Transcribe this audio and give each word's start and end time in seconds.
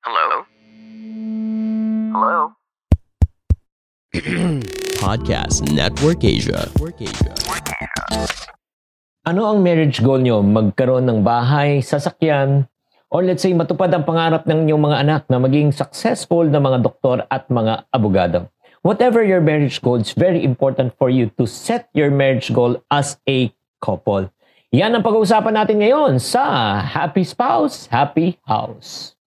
Hello? 0.00 0.48
Hello? 2.08 2.56
Podcast 5.04 5.68
Network 5.76 6.24
Asia. 6.24 6.64
Ano 9.28 9.44
ang 9.44 9.60
marriage 9.60 10.00
goal 10.00 10.24
nyo? 10.24 10.40
Magkaroon 10.40 11.04
ng 11.04 11.20
bahay, 11.20 11.84
sasakyan, 11.84 12.64
or 13.12 13.20
let's 13.28 13.44
say 13.44 13.52
matupad 13.52 13.92
ang 13.92 14.08
pangarap 14.08 14.48
ng 14.48 14.64
inyong 14.64 14.88
mga 14.88 14.96
anak 15.04 15.22
na 15.28 15.36
maging 15.36 15.68
successful 15.68 16.48
na 16.48 16.64
mga 16.64 16.80
doktor 16.80 17.28
at 17.28 17.44
mga 17.52 17.84
abogado. 17.92 18.48
Whatever 18.80 19.20
your 19.20 19.44
marriage 19.44 19.84
goal, 19.84 20.00
it's 20.00 20.16
very 20.16 20.40
important 20.40 20.96
for 20.96 21.12
you 21.12 21.28
to 21.36 21.44
set 21.44 21.92
your 21.92 22.08
marriage 22.08 22.56
goal 22.56 22.80
as 22.88 23.20
a 23.28 23.52
couple. 23.84 24.32
Yan 24.72 24.96
ang 24.96 25.04
pag-uusapan 25.04 25.60
natin 25.60 25.84
ngayon 25.84 26.16
sa 26.16 26.80
Happy 26.80 27.20
Spouse, 27.20 27.84
Happy 27.92 28.40
House. 28.48 29.19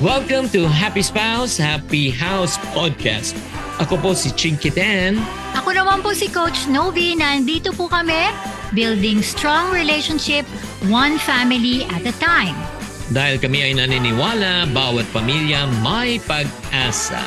Welcome 0.00 0.48
to 0.56 0.64
Happy 0.64 1.04
Spouse, 1.04 1.60
Happy 1.60 2.08
House 2.08 2.56
Podcast. 2.72 3.36
Ako 3.84 4.00
po 4.00 4.16
si 4.16 4.32
Chinky 4.32 4.72
Tan. 4.72 5.20
Ako 5.52 5.76
naman 5.76 6.00
po 6.00 6.16
si 6.16 6.24
Coach 6.32 6.64
Novi. 6.72 7.12
Nandito 7.12 7.68
po 7.76 7.84
kami, 7.84 8.32
building 8.72 9.20
strong 9.20 9.68
relationship, 9.68 10.48
one 10.88 11.20
family 11.20 11.84
at 11.92 12.00
a 12.08 12.16
time. 12.16 12.56
Dahil 13.12 13.44
kami 13.44 13.60
ay 13.60 13.76
naniniwala, 13.76 14.72
bawat 14.72 15.04
pamilya 15.12 15.68
may 15.84 16.16
pag-asa. 16.24 17.20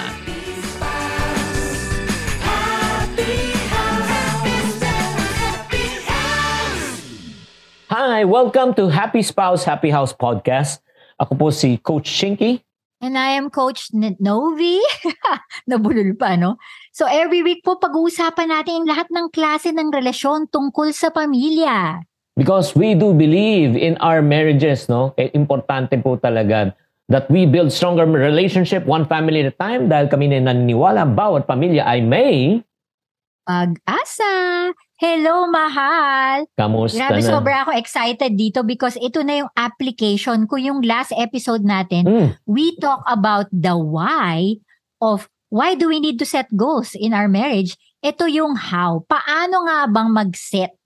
Hi! 7.93 8.25
Welcome 8.25 8.73
to 8.81 8.89
Happy 8.89 9.21
Spouse, 9.21 9.61
Happy 9.61 9.93
House 9.93 10.17
Podcast. 10.17 10.82
Ako 11.19 11.33
po 11.37 11.47
si 11.53 11.77
Coach 11.81 12.09
Shinky. 12.09 12.61
And 13.03 13.19
I 13.19 13.35
am 13.35 13.51
Coach 13.51 13.91
Novi. 13.91 14.79
Nabulol 15.69 16.15
pa, 16.15 16.39
no? 16.39 16.55
So 16.95 17.03
every 17.03 17.43
week 17.43 17.59
po 17.59 17.75
pag-uusapan 17.75 18.47
natin 18.47 18.87
lahat 18.87 19.11
ng 19.11 19.27
klase 19.27 19.75
ng 19.75 19.91
relasyon 19.91 20.47
tungkol 20.47 20.95
sa 20.95 21.11
pamilya. 21.11 21.99
Because 22.39 22.73
we 22.73 22.95
do 22.95 23.11
believe 23.11 23.75
in 23.75 23.99
our 23.99 24.23
marriages, 24.23 24.87
no? 24.87 25.11
Eh, 25.19 25.29
importante 25.35 25.99
po 25.99 26.15
talaga 26.15 26.71
that 27.11 27.27
we 27.27 27.43
build 27.43 27.75
stronger 27.75 28.07
relationship 28.07 28.87
one 28.87 29.03
family 29.03 29.43
at 29.43 29.51
a 29.51 29.55
time 29.59 29.91
dahil 29.91 30.07
kami 30.07 30.31
na 30.31 30.39
naniniwala 30.39 31.03
bawat 31.03 31.43
pamilya 31.43 31.83
ay 31.83 31.99
may 31.99 32.63
Pag-asa! 33.43 34.71
Hello, 35.01 35.49
mahal! 35.49 36.45
kamusta 36.53 37.09
Grabe, 37.09 37.19
na. 37.19 37.27
sobra 37.27 37.55
ako 37.65 37.71
excited 37.75 38.37
dito 38.37 38.61
because 38.61 38.93
ito 39.01 39.25
na 39.25 39.43
yung 39.43 39.51
application 39.57 40.45
ko. 40.45 40.55
Yung 40.55 40.85
last 40.85 41.11
episode 41.17 41.65
natin, 41.65 42.05
Mm, 42.05 42.29
we 42.45 42.77
talk 42.77 43.01
about 43.09 43.49
the 43.49 43.73
why 43.73 44.61
of 45.01 45.27
why 45.49 45.73
do 45.73 45.89
we 45.89 45.97
need 45.97 46.21
to 46.21 46.27
set 46.29 46.45
goals 46.53 46.93
in 46.93 47.11
our 47.11 47.27
marriage. 47.27 47.73
Ito 47.99 48.29
yung 48.29 48.53
how. 48.55 49.01
Paano 49.09 49.65
nga 49.65 49.89
bang 49.89 50.13
mag-set 50.13 50.77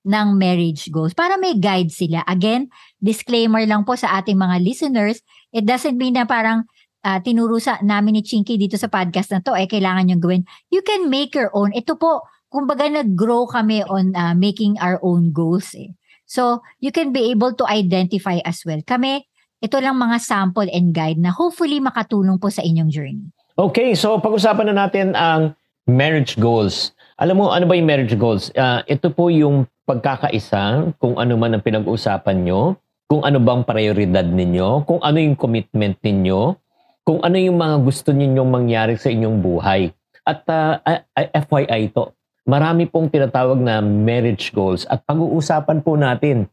ng 0.00 0.40
marriage 0.40 0.88
goals 0.88 1.12
para 1.12 1.36
may 1.36 1.52
guide 1.54 1.92
sila. 1.92 2.24
Again, 2.24 2.72
disclaimer 2.96 3.60
lang 3.68 3.84
po 3.84 3.92
sa 3.94 4.16
ating 4.18 4.40
mga 4.40 4.56
listeners, 4.64 5.20
it 5.52 5.68
doesn't 5.68 6.00
mean 6.00 6.16
na 6.16 6.24
parang 6.24 6.64
ah, 7.04 7.20
tinuro 7.20 7.60
sa 7.60 7.76
namin 7.84 8.16
ni 8.16 8.22
Chinky 8.24 8.56
dito 8.56 8.80
sa 8.80 8.88
podcast 8.88 9.28
na 9.28 9.44
to, 9.44 9.52
eh 9.52 9.68
kailangan 9.68 10.08
yung 10.08 10.20
gawin. 10.20 10.42
You 10.72 10.80
can 10.80 11.12
make 11.12 11.36
your 11.36 11.52
own. 11.52 11.76
Ito 11.76 12.00
po, 12.00 12.24
kumbaga 12.50 12.90
nag-grow 12.90 13.46
kami 13.46 13.86
on 13.86 14.12
ah, 14.18 14.34
making 14.34 14.76
our 14.82 14.98
own 15.00 15.30
goals 15.30 15.72
eh. 15.78 15.94
So, 16.30 16.62
you 16.78 16.94
can 16.94 17.10
be 17.10 17.30
able 17.34 17.58
to 17.58 17.66
identify 17.66 18.38
as 18.46 18.62
well. 18.62 18.78
Kami, 18.86 19.26
ito 19.58 19.76
lang 19.82 19.98
mga 19.98 20.18
sample 20.22 20.70
and 20.70 20.94
guide 20.94 21.18
na 21.18 21.34
hopefully 21.34 21.82
makatulong 21.82 22.38
po 22.38 22.50
sa 22.50 22.62
inyong 22.62 22.90
journey. 22.90 23.26
Okay, 23.58 23.98
so 23.98 24.16
pag-usapan 24.22 24.70
na 24.70 24.86
natin 24.86 25.12
ang 25.18 25.58
marriage 25.90 26.38
goals. 26.38 26.94
Alam 27.18 27.42
mo, 27.42 27.46
ano 27.50 27.66
ba 27.66 27.74
yung 27.74 27.88
marriage 27.88 28.14
goals? 28.14 28.48
Ah, 28.54 28.86
ito 28.86 29.10
po 29.10 29.28
yung 29.28 29.66
pagkakaisa, 29.84 30.94
kung 31.02 31.18
ano 31.18 31.34
man 31.34 31.58
ang 31.58 31.62
pinag-usapan 31.66 32.46
nyo, 32.46 32.78
kung 33.10 33.26
ano 33.26 33.42
bang 33.42 33.66
prioridad 33.66 34.22
ninyo, 34.22 34.86
kung 34.86 35.02
ano 35.02 35.18
yung 35.18 35.34
commitment 35.34 35.98
ninyo, 35.98 36.54
kung 37.02 37.18
ano 37.26 37.36
yung 37.36 37.58
mga 37.58 37.76
gusto 37.82 38.14
ninyong 38.14 38.50
mangyari 38.54 38.94
sa 38.94 39.10
inyong 39.10 39.42
buhay. 39.42 39.90
At 40.22 40.46
ah, 40.46 40.78
ah, 40.86 41.02
ah, 41.18 41.28
FYI 41.42 41.90
to, 41.90 42.14
marami 42.50 42.90
pong 42.90 43.06
tinatawag 43.06 43.62
na 43.62 43.78
marriage 43.78 44.50
goals 44.50 44.82
at 44.90 45.06
pag-uusapan 45.06 45.86
po 45.86 45.94
natin 45.94 46.50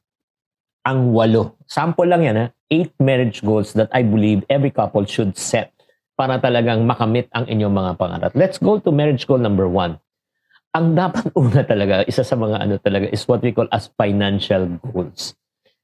ang 0.85 1.09
walo. 1.09 1.57
Sample 1.65 2.05
lang 2.05 2.21
yan 2.21 2.37
ha. 2.37 2.45
Eight 2.69 2.93
marriage 3.01 3.41
goals 3.41 3.73
that 3.73 3.89
I 3.89 4.05
believe 4.05 4.45
every 4.45 4.69
couple 4.69 5.09
should 5.09 5.33
set 5.33 5.73
para 6.13 6.37
talagang 6.37 6.85
makamit 6.85 7.25
ang 7.33 7.49
inyong 7.49 7.73
mga 7.73 7.91
pangarap. 7.97 8.31
Let's 8.37 8.61
go 8.61 8.77
to 8.77 8.93
marriage 8.93 9.25
goal 9.25 9.41
number 9.41 9.65
one. 9.65 9.97
Ang 10.77 10.93
dapat 10.93 11.33
una 11.39 11.65
talaga, 11.65 12.05
isa 12.05 12.21
sa 12.21 12.37
mga 12.37 12.61
ano 12.61 12.77
talaga, 12.77 13.09
is 13.09 13.25
what 13.25 13.41
we 13.41 13.49
call 13.49 13.67
as 13.73 13.89
financial 13.97 14.69
goals. 14.93 15.33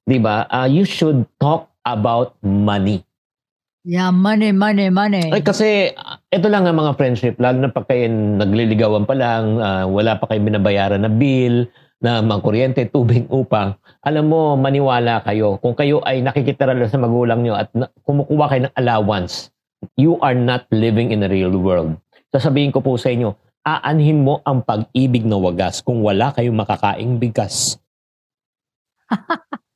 Di 0.05 0.21
ba? 0.21 0.45
Ah, 0.53 0.69
you 0.69 0.85
should 0.85 1.25
talk 1.41 1.73
about 1.81 2.37
money. 2.45 3.01
Yeah, 3.83 4.15
money, 4.15 4.55
money, 4.55 4.87
money. 4.87 5.27
Ay, 5.27 5.43
kasi 5.43 5.91
ito 6.31 6.47
lang 6.47 6.63
ang 6.63 6.79
mga 6.79 6.95
friendship, 6.95 7.35
lalo 7.35 7.59
na 7.59 7.67
pag 7.67 7.83
kayo 7.83 8.07
nagliligawan 8.07 9.03
pa 9.03 9.11
lang, 9.11 9.59
ah, 9.59 9.83
wala 9.83 10.15
pa 10.15 10.31
kayo 10.31 10.39
binabayaran 10.39 11.03
na 11.03 11.11
bill, 11.11 11.67
na 11.99 12.23
mga 12.23 12.39
kuryente, 12.43 12.81
tubig, 12.87 13.27
upang. 13.27 13.75
Alam 14.07 14.31
mo, 14.31 14.41
maniwala 14.55 15.19
kayo. 15.27 15.59
Kung 15.59 15.75
kayo 15.75 15.99
ay 16.07 16.23
nakikitira 16.23 16.71
lang 16.71 16.87
sa 16.87 16.99
magulang 16.99 17.43
nyo 17.43 17.59
at 17.59 17.75
na, 17.75 17.91
kumukuha 18.07 18.45
kayo 18.55 18.61
ng 18.67 18.75
allowance, 18.79 19.51
you 19.99 20.15
are 20.23 20.35
not 20.35 20.63
living 20.71 21.11
in 21.11 21.19
a 21.23 21.27
real 21.27 21.51
world. 21.51 21.99
Sasabihin 22.31 22.71
ko 22.71 22.79
po 22.79 22.95
sa 22.95 23.11
inyo, 23.11 23.35
aanhin 23.67 24.23
mo 24.23 24.39
ang 24.47 24.63
pag-ibig 24.63 25.27
na 25.27 25.35
wagas 25.35 25.83
kung 25.83 25.99
wala 25.99 26.31
kayong 26.31 26.55
makakaing 26.55 27.19
bigas. 27.19 27.75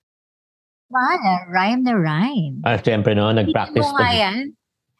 Ah, 0.87 1.43
rhyme 1.51 1.83
na 1.83 1.93
rhyme. 1.99 2.63
Ah, 2.63 2.79
syempre 2.79 3.11
no, 3.11 3.27
nag-practice 3.31 3.83
Hindi 3.83 3.91
mo 3.91 3.99
nga 3.99 4.07
ko. 4.07 4.15
yan. 4.15 4.39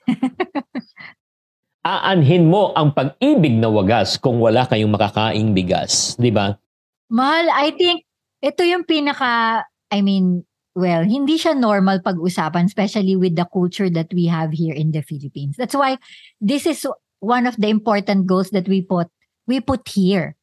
Aanhin 1.88 2.52
mo 2.52 2.76
ang 2.76 2.92
pag-ibig 2.92 3.56
na 3.56 3.72
wagas 3.72 4.20
kung 4.20 4.44
wala 4.44 4.68
kayong 4.68 4.92
makakaing 4.92 5.56
bigas. 5.56 6.20
Di 6.20 6.28
ba? 6.28 6.60
Mahal, 7.08 7.48
I 7.48 7.72
think 7.72 8.04
ito 8.44 8.68
yung 8.68 8.84
pinaka, 8.84 9.64
I 9.88 10.04
mean, 10.04 10.44
well, 10.76 11.08
hindi 11.08 11.40
siya 11.40 11.56
normal 11.56 12.04
pag-usapan, 12.04 12.68
especially 12.68 13.16
with 13.16 13.40
the 13.40 13.48
culture 13.48 13.88
that 13.88 14.12
we 14.12 14.28
have 14.28 14.52
here 14.52 14.76
in 14.76 14.92
the 14.92 15.00
Philippines. 15.00 15.56
That's 15.56 15.74
why 15.80 15.96
this 16.44 16.68
is 16.68 16.84
one 17.24 17.48
of 17.48 17.56
the 17.56 17.72
important 17.72 18.28
goals 18.28 18.52
that 18.52 18.68
we 18.68 18.84
put 18.84 19.08
we 19.48 19.64
put 19.64 19.88
here. 19.88 20.36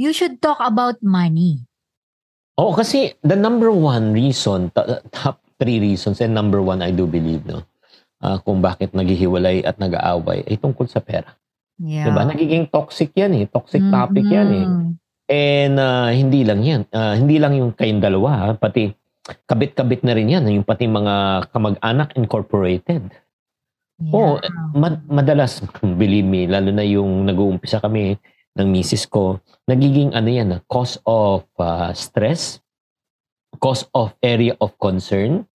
You 0.00 0.16
should 0.16 0.40
talk 0.40 0.58
about 0.64 1.04
money. 1.04 1.67
Oo, 2.58 2.74
kasi 2.74 3.14
the 3.22 3.38
number 3.38 3.70
one 3.70 4.10
reason, 4.10 4.68
top 5.14 5.38
three 5.62 5.78
reasons, 5.78 6.18
and 6.18 6.34
number 6.34 6.58
one, 6.58 6.82
I 6.82 6.90
do 6.90 7.06
believe, 7.06 7.46
no? 7.46 7.62
ah, 8.18 8.38
kung 8.42 8.58
bakit 8.58 8.94
naghihiwalay 8.94 9.62
at 9.62 9.78
nag-aaway 9.78 10.42
ay 10.46 10.58
tungkol 10.58 10.90
sa 10.90 10.98
pera. 10.98 11.38
Yeah. 11.78 12.10
Diba? 12.10 12.26
Nagiging 12.26 12.66
toxic 12.66 13.14
yan 13.14 13.38
eh. 13.38 13.44
Toxic 13.46 13.82
topic 13.86 14.26
yan 14.26 14.48
eh. 14.50 14.66
Mhm. 14.66 14.90
And 15.28 15.74
ah, 15.78 16.10
hindi 16.10 16.42
lang 16.42 16.60
yan. 16.66 16.82
Ah, 16.90 17.14
hindi 17.14 17.38
lang 17.38 17.54
yung 17.54 17.70
kayong 17.70 18.02
dalawa, 18.02 18.28
ha? 18.34 18.48
pati 18.58 18.90
kabit-kabit 19.46 20.02
na 20.02 20.16
rin 20.16 20.32
yan. 20.32 20.42
Yung 20.50 20.66
pati 20.66 20.88
mga 20.90 21.46
kamag-anak 21.54 22.18
incorporated. 22.18 23.06
Oo, 24.10 24.38
Yeah. 24.38 24.74
mad- 24.78 25.06
madalas, 25.06 25.58
believe 26.00 26.26
me, 26.26 26.46
lalo 26.46 26.70
na 26.70 26.82
yung 26.82 27.26
nag-uumpisa 27.26 27.78
kami 27.78 28.18
ng 28.58 28.68
misis 28.68 29.06
ko, 29.06 29.38
nagiging 29.64 30.10
ano 30.12 30.28
yan, 30.28 30.48
ah, 30.58 30.60
cause 30.66 30.98
of 31.06 31.46
ah, 31.56 31.94
stress, 31.94 32.58
cause 33.62 33.86
of 33.94 34.12
area 34.18 34.58
of 34.58 34.74
concern, 34.76 35.46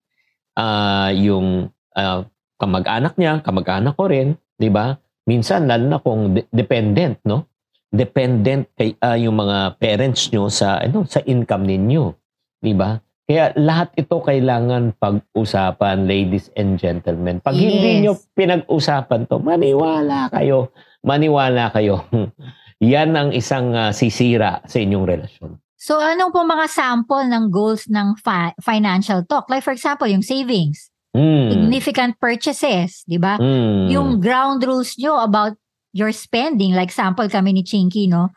ah 0.56 1.12
yung 1.12 1.68
ah, 1.92 2.24
kamag-anak 2.56 3.14
niya, 3.20 3.44
kamag-anak 3.44 3.92
ko 3.94 4.08
rin, 4.08 4.40
di 4.56 4.72
ba? 4.72 4.96
Minsan, 5.28 5.68
lalo 5.68 5.84
na 5.84 5.98
kung 6.00 6.32
de- 6.32 6.48
dependent, 6.48 7.20
no? 7.28 7.44
Dependent 7.92 8.66
kay 8.74 8.96
ah, 8.98 9.14
yung 9.14 9.36
mga 9.36 9.76
parents 9.76 10.32
nyo 10.32 10.48
sa 10.48 10.80
ano 10.80 11.04
sa 11.04 11.20
income 11.22 11.68
ninyo, 11.68 12.10
di 12.58 12.72
ba? 12.72 12.96
Kaya 13.24 13.56
lahat 13.56 13.88
ito 13.96 14.20
kailangan 14.20 15.00
pag-usapan, 15.00 16.04
ladies 16.04 16.52
and 16.60 16.76
gentlemen. 16.76 17.40
Pag 17.40 17.56
hindi 17.56 17.96
Yes. 17.96 18.00
nyo 18.04 18.12
pinag-usapan 18.36 19.24
to, 19.24 19.40
maniwala 19.40 20.28
kayo. 20.28 20.68
Maniwala 21.00 21.72
kayo. 21.72 22.04
Yan 22.80 23.14
ang 23.14 23.30
isang 23.30 23.70
ah, 23.74 23.92
sisira 23.94 24.62
sa 24.66 24.78
inyong 24.78 25.06
relasyon. 25.06 25.58
So 25.76 26.00
anong 26.00 26.32
po 26.32 26.42
mga 26.42 26.66
sample 26.66 27.28
ng 27.28 27.52
goals 27.52 27.84
ng 27.86 28.16
fi- 28.16 28.56
financial 28.58 29.20
talk? 29.28 29.46
Like 29.52 29.62
for 29.62 29.76
example, 29.76 30.08
yung 30.08 30.24
savings, 30.24 30.88
Mm. 31.14 31.46
significant 31.54 32.12
purchases, 32.18 33.06
di 33.06 33.22
ba? 33.22 33.38
Mm. 33.38 33.86
Yung 33.86 34.08
ground 34.18 34.66
rules 34.66 34.98
nyo 34.98 35.22
about 35.22 35.54
your 35.94 36.10
spending, 36.10 36.74
like 36.74 36.90
sample 36.90 37.30
kami 37.30 37.54
ni 37.54 37.62
Chinky, 37.62 38.10
no? 38.10 38.34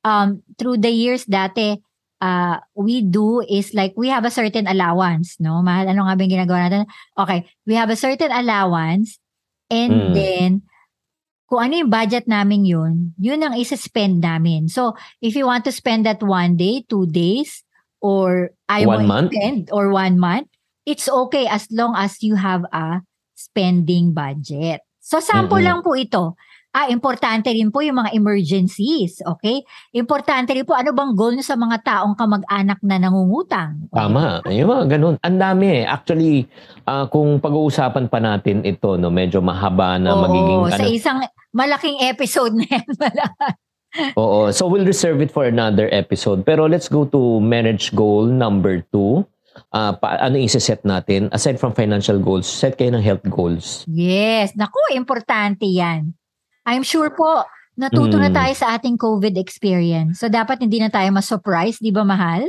Um, 0.00 0.40
through 0.56 0.80
the 0.80 0.88
years 0.88 1.28
dati, 1.28 1.84
uh, 2.24 2.56
we 2.72 3.04
do 3.04 3.44
is 3.44 3.76
like 3.76 3.92
we 4.00 4.08
have 4.08 4.24
a 4.24 4.32
certain 4.32 4.64
allowance, 4.64 5.36
no? 5.36 5.60
Mahal, 5.60 5.84
ano 5.92 6.08
nga 6.08 6.16
ba 6.16 6.20
yung 6.24 6.32
ginagawa 6.32 6.60
natin? 6.64 6.88
Okay, 7.12 7.44
we 7.68 7.76
have 7.76 7.92
a 7.92 7.98
certain 8.00 8.32
allowance 8.32 9.20
and 9.68 9.92
Mm. 9.92 10.12
then 10.16 10.48
kung 11.54 11.70
ano 11.70 11.86
yung 11.86 11.94
budget 11.94 12.26
namin 12.26 12.66
yun, 12.66 13.14
yun 13.14 13.38
ang 13.38 13.54
isa-spend 13.54 14.18
namin. 14.18 14.66
So, 14.66 14.98
if 15.22 15.38
you 15.38 15.46
want 15.46 15.62
to 15.70 15.70
spend 15.70 16.02
that 16.02 16.18
one 16.18 16.58
day, 16.58 16.82
two 16.90 17.06
days, 17.06 17.62
or 18.02 18.50
I 18.66 18.82
One 18.82 19.06
want 19.06 19.06
month? 19.06 19.30
spend 19.30 19.70
or 19.70 19.94
one 19.94 20.18
month, 20.18 20.50
it's 20.82 21.06
okay 21.06 21.46
as 21.46 21.70
long 21.70 21.94
as 21.94 22.18
you 22.26 22.34
have 22.34 22.66
a 22.74 23.06
spending 23.38 24.10
budget. 24.10 24.82
So, 24.98 25.22
sample 25.22 25.62
Mm-mm. 25.62 25.70
lang 25.70 25.78
po 25.86 25.94
ito. 25.94 26.34
Ah, 26.74 26.90
importante 26.90 27.54
rin 27.54 27.70
po 27.70 27.86
yung 27.86 28.02
mga 28.02 28.18
emergencies, 28.18 29.22
okay? 29.22 29.62
Importante 29.94 30.50
rin 30.50 30.66
po, 30.66 30.74
ano 30.74 30.90
bang 30.90 31.14
goal 31.14 31.38
sa 31.38 31.54
mga 31.54 31.86
taong 31.86 32.18
kamag-anak 32.18 32.82
na 32.82 32.98
nangungutang? 32.98 33.86
Okay? 33.86 33.94
Tama. 33.94 34.42
Yung 34.50 34.68
mga 34.74 34.84
ganun. 34.98 35.14
Ang 35.22 35.38
dami 35.38 35.66
eh. 35.70 35.84
Actually, 35.86 36.50
ah, 36.82 37.06
kung 37.06 37.38
pag-uusapan 37.38 38.10
pa 38.10 38.18
natin 38.18 38.66
ito, 38.66 38.98
no, 38.98 39.06
medyo 39.06 39.38
mahaba 39.38 40.02
na 40.02 40.18
Oo, 40.18 40.22
magiging 40.26 40.62
sa 40.74 40.82
ano, 40.82 40.90
isang 40.90 41.18
malaking 41.54 42.02
episode 42.10 42.58
na 42.58 42.66
yan. 42.66 42.86
Oo. 44.18 44.50
So 44.50 44.66
we'll 44.66 44.82
reserve 44.82 45.22
it 45.22 45.30
for 45.30 45.46
another 45.46 45.86
episode. 45.94 46.42
Pero 46.42 46.66
let's 46.66 46.90
go 46.90 47.06
to 47.06 47.38
marriage 47.38 47.94
goal 47.94 48.26
number 48.26 48.82
two. 48.90 49.22
Ah, 49.70 49.94
pa, 49.94 50.18
ano 50.18 50.42
yung 50.42 50.50
set 50.50 50.82
natin? 50.82 51.30
Aside 51.30 51.62
from 51.62 51.70
financial 51.70 52.18
goals, 52.18 52.50
set 52.50 52.74
kayo 52.74 52.90
ng 52.90 53.04
health 53.06 53.22
goals. 53.30 53.86
yes, 53.86 54.58
naku, 54.58 54.82
importante 54.98 55.70
yan. 55.70 56.18
I'm 56.64 56.80
sure 56.80 57.12
po, 57.12 57.44
natuto 57.76 58.16
na 58.16 58.32
Mm. 58.32 58.36
tayo 58.40 58.52
sa 58.56 58.66
ating 58.72 58.96
COVID 58.96 59.36
experience. 59.36 60.24
So, 60.24 60.32
dapat 60.32 60.64
hindi 60.64 60.80
na 60.80 60.88
tayo 60.88 61.12
ma-surprise, 61.12 61.76
di 61.76 61.92
ba, 61.92 62.08
mahal? 62.08 62.48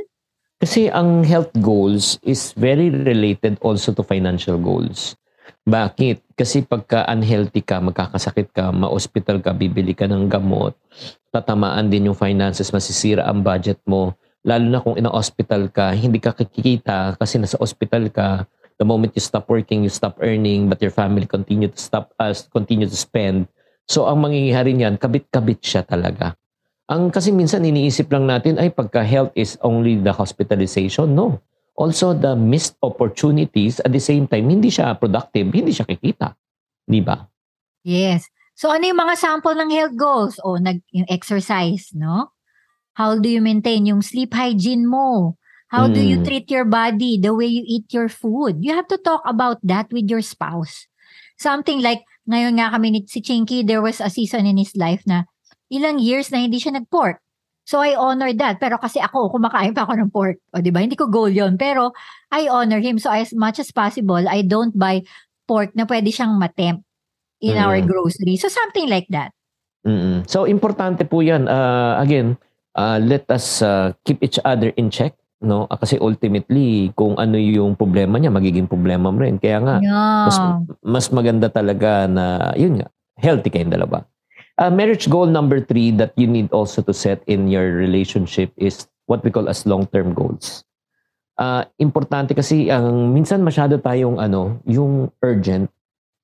Kasi 0.56 0.88
ang 0.88 1.28
health 1.28 1.52
goals 1.60 2.16
is 2.24 2.56
very 2.56 2.88
related 2.88 3.60
also 3.60 3.92
to 3.92 4.08
financial 4.08 4.56
goals. 4.56 5.20
Bakit? 5.68 6.24
Kasi 6.32 6.64
pagka 6.64 7.04
unhealthy 7.12 7.60
ka, 7.60 7.84
magkakasakit 7.84 8.56
ka, 8.56 8.72
ma-hospital 8.72 9.44
ka, 9.44 9.52
bibili 9.52 9.92
ka 9.92 10.08
ng 10.08 10.32
gamot, 10.32 10.80
tatamaan 11.36 11.92
din 11.92 12.08
yung 12.08 12.16
finances, 12.18 12.72
masisira 12.72 13.28
ang 13.28 13.44
budget 13.44 13.84
mo. 13.84 14.16
Lalo 14.48 14.66
na 14.72 14.80
kung 14.80 14.96
ina-hospital 14.96 15.68
ka, 15.74 15.92
hindi 15.92 16.24
ka 16.24 16.32
kikita 16.32 17.20
kasi 17.20 17.36
nasa 17.36 17.60
hospital 17.60 18.08
ka. 18.08 18.48
The 18.80 18.88
moment 18.88 19.12
you 19.12 19.24
stop 19.24 19.52
working, 19.52 19.84
you 19.84 19.92
stop 19.92 20.24
earning, 20.24 20.72
but 20.72 20.80
your 20.80 20.94
family 20.94 21.28
continue 21.28 21.68
to 21.68 21.80
stop 21.82 22.16
us, 22.16 22.48
continue 22.48 22.88
to 22.88 22.96
spend. 22.96 23.52
So 23.86 24.10
ang 24.10 24.26
mangyayari 24.26 24.74
niyan, 24.74 24.98
kabit-kabit 24.98 25.62
siya 25.62 25.86
talaga. 25.86 26.34
Ang 26.90 27.10
kasi 27.10 27.34
minsan 27.34 27.66
iniisip 27.66 28.10
lang 28.14 28.30
natin 28.30 28.62
ay 28.62 28.70
pagka 28.70 29.02
health 29.02 29.34
is 29.34 29.58
only 29.66 29.98
the 29.98 30.14
hospitalization. 30.14 31.18
No. 31.18 31.42
Also 31.76 32.14
the 32.14 32.38
missed 32.38 32.78
opportunities 32.82 33.82
at 33.84 33.92
the 33.92 34.02
same 34.02 34.30
time 34.30 34.48
hindi 34.48 34.70
siya 34.70 34.94
productive, 34.96 35.50
hindi 35.50 35.74
siya 35.74 35.86
kikita. 35.90 36.34
'Di 36.86 37.02
ba? 37.02 37.26
Yes. 37.86 38.26
So, 38.56 38.72
ano 38.72 38.88
yung 38.88 38.98
mga 38.98 39.20
sample 39.20 39.52
ng 39.52 39.68
health 39.68 39.96
goals? 40.00 40.36
O, 40.40 40.56
nag, 40.56 40.80
yung 40.96 41.06
exercise, 41.12 41.92
no? 41.92 42.32
How 42.96 43.20
do 43.20 43.28
you 43.28 43.44
maintain 43.44 43.84
yung 43.84 44.00
sleep 44.00 44.32
hygiene 44.32 44.88
mo? 44.88 45.36
How 45.68 45.92
do 45.92 46.00
you 46.00 46.24
Mm. 46.24 46.26
treat 46.26 46.48
your 46.48 46.64
body? 46.64 47.20
The 47.20 47.36
way 47.36 47.52
you 47.52 47.68
eat 47.68 47.92
your 47.92 48.08
food? 48.08 48.64
You 48.64 48.72
have 48.72 48.88
to 48.88 48.98
talk 48.98 49.28
about 49.28 49.60
that 49.60 49.92
with 49.92 50.08
your 50.08 50.24
spouse. 50.24 50.88
Something 51.36 51.84
like, 51.84 52.08
ngayon 52.26 52.58
nga 52.58 52.74
kami 52.74 52.88
ni 52.92 53.00
si 53.06 53.22
Chinky, 53.22 53.62
there 53.66 53.82
was 53.82 54.02
a 54.02 54.10
season 54.10 54.46
in 54.46 54.58
his 54.58 54.74
life 54.76 55.02
na 55.06 55.26
ilang 55.70 55.98
years 56.02 56.30
na 56.30 56.42
hindi 56.42 56.58
siya 56.58 56.78
nag-pork. 56.78 57.22
So 57.66 57.82
I 57.82 57.98
honor 57.98 58.30
that. 58.38 58.62
Pero 58.62 58.78
kasi 58.78 59.02
ako, 59.02 59.34
kumakain 59.34 59.74
pa 59.74 59.90
ako 59.90 59.94
ng 59.98 60.10
pork. 60.14 60.38
O 60.54 60.62
di 60.62 60.70
ba? 60.70 60.86
Hindi 60.86 60.94
ko 60.94 61.10
goal 61.10 61.34
yon 61.34 61.58
Pero 61.58 61.98
I 62.30 62.46
honor 62.46 62.78
him. 62.78 63.02
So 63.02 63.10
as 63.10 63.34
much 63.34 63.58
as 63.58 63.74
possible, 63.74 64.22
I 64.30 64.46
don't 64.46 64.78
buy 64.78 65.02
pork 65.50 65.74
na 65.74 65.90
pwede 65.90 66.14
siyang 66.14 66.38
matempt 66.38 66.86
in 67.42 67.58
our 67.58 67.82
Mm. 67.82 67.90
grocery. 67.90 68.38
So 68.38 68.54
something 68.54 68.86
like 68.86 69.10
that. 69.10 69.34
mm 69.82 70.30
So 70.30 70.46
importante 70.46 71.10
po 71.10 71.26
'yan. 71.26 71.50
Uh, 71.50 71.98
again, 71.98 72.38
uh, 72.78 73.02
let 73.02 73.26
us 73.34 73.66
uh, 73.66 73.94
keep 74.06 74.22
each 74.22 74.38
other 74.46 74.70
in 74.78 74.94
check, 74.94 75.18
no? 75.46 75.70
Ah, 75.70 75.78
Kasi 75.78 76.02
ultimately, 76.02 76.90
kung 76.98 77.16
ano 77.16 77.38
yung 77.38 77.78
problema 77.78 78.18
niya, 78.18 78.34
magiging 78.34 78.66
problema 78.66 79.14
mo 79.14 79.22
rin. 79.22 79.38
Kaya 79.38 79.62
nga, 79.62 79.76
mas, 80.26 80.38
Yeah. 80.38 80.58
mas 80.82 81.06
maganda 81.14 81.48
talaga 81.48 82.10
na, 82.10 82.52
yun 82.58 82.82
nga, 82.82 82.90
healthy 83.16 83.54
kayong 83.54 83.72
dalawa. 83.72 84.04
Uh, 84.58 84.72
marriage 84.72 85.06
goal 85.06 85.28
number 85.28 85.60
three 85.60 85.92
that 85.92 86.16
you 86.16 86.26
need 86.26 86.48
also 86.50 86.82
to 86.82 86.96
set 86.96 87.20
in 87.28 87.48
your 87.52 87.76
relationship 87.76 88.50
is 88.56 88.88
what 89.06 89.22
we 89.22 89.30
call 89.30 89.46
as 89.46 89.68
long-term 89.68 90.16
goals. 90.16 90.64
Uh, 91.36 91.68
importante 91.78 92.32
kasi 92.32 92.72
ang 92.72 93.12
minsan 93.12 93.44
masyado 93.44 93.76
tayong 93.76 94.16
ano, 94.18 94.64
yung 94.64 95.12
urgent 95.20 95.68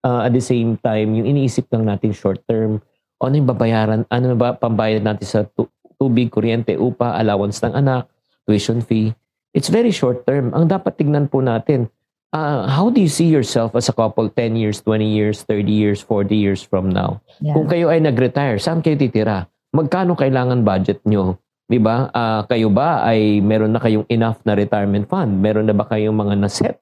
uh, 0.08 0.24
at 0.24 0.32
the 0.32 0.40
same 0.40 0.80
time 0.80 1.12
yung 1.12 1.28
iniisip 1.28 1.68
lang 1.76 1.84
natin 1.84 2.16
short 2.16 2.40
term 2.48 2.80
ano 3.20 3.34
yung 3.36 3.50
babayaran 3.52 4.08
ano 4.08 4.34
ba 4.40 4.56
pambayad 4.56 5.04
natin 5.04 5.28
sa 5.28 5.44
tu- 5.44 5.68
tubig, 6.02 6.34
kuryente, 6.34 6.74
upa, 6.82 7.14
allowance 7.14 7.62
ng 7.62 7.78
anak, 7.78 8.10
tuition 8.48 8.82
fee. 8.82 9.14
It's 9.52 9.68
very 9.68 9.92
short 9.92 10.24
term. 10.24 10.56
Ang 10.56 10.72
dapat 10.72 10.96
tignan 10.96 11.28
po 11.28 11.44
natin 11.44 11.92
uh, 12.32 12.68
how 12.68 12.90
do 12.90 13.00
you 13.00 13.12
see 13.12 13.28
yourself 13.28 13.76
as 13.76 13.88
a 13.92 13.96
couple 13.96 14.28
10 14.28 14.56
years, 14.56 14.82
20 14.82 15.06
years, 15.06 15.44
30 15.44 15.72
years, 15.72 16.00
40 16.02 16.36
years 16.36 16.62
from 16.64 16.90
now? 16.90 17.20
Yeah. 17.40 17.56
Kung 17.56 17.68
kayo 17.68 17.92
ay 17.92 18.00
nag-retire, 18.04 18.58
saan 18.58 18.80
kayo 18.80 18.98
titira? 18.98 19.48
Magkano 19.72 20.16
kailangan 20.20 20.68
budget 20.68 21.00
nyo? 21.08 21.40
'Di 21.72 21.80
ba? 21.80 22.12
Ah, 22.12 22.44
kayo 22.52 22.68
ba 22.68 23.08
ay 23.08 23.40
meron 23.40 23.72
na 23.72 23.80
kayong 23.80 24.04
enough 24.12 24.44
na 24.44 24.60
retirement 24.60 25.08
fund? 25.08 25.40
Meron 25.40 25.72
na 25.72 25.76
ba 25.76 25.88
kayong 25.88 26.16
mga 26.16 26.36
na-set? 26.36 26.76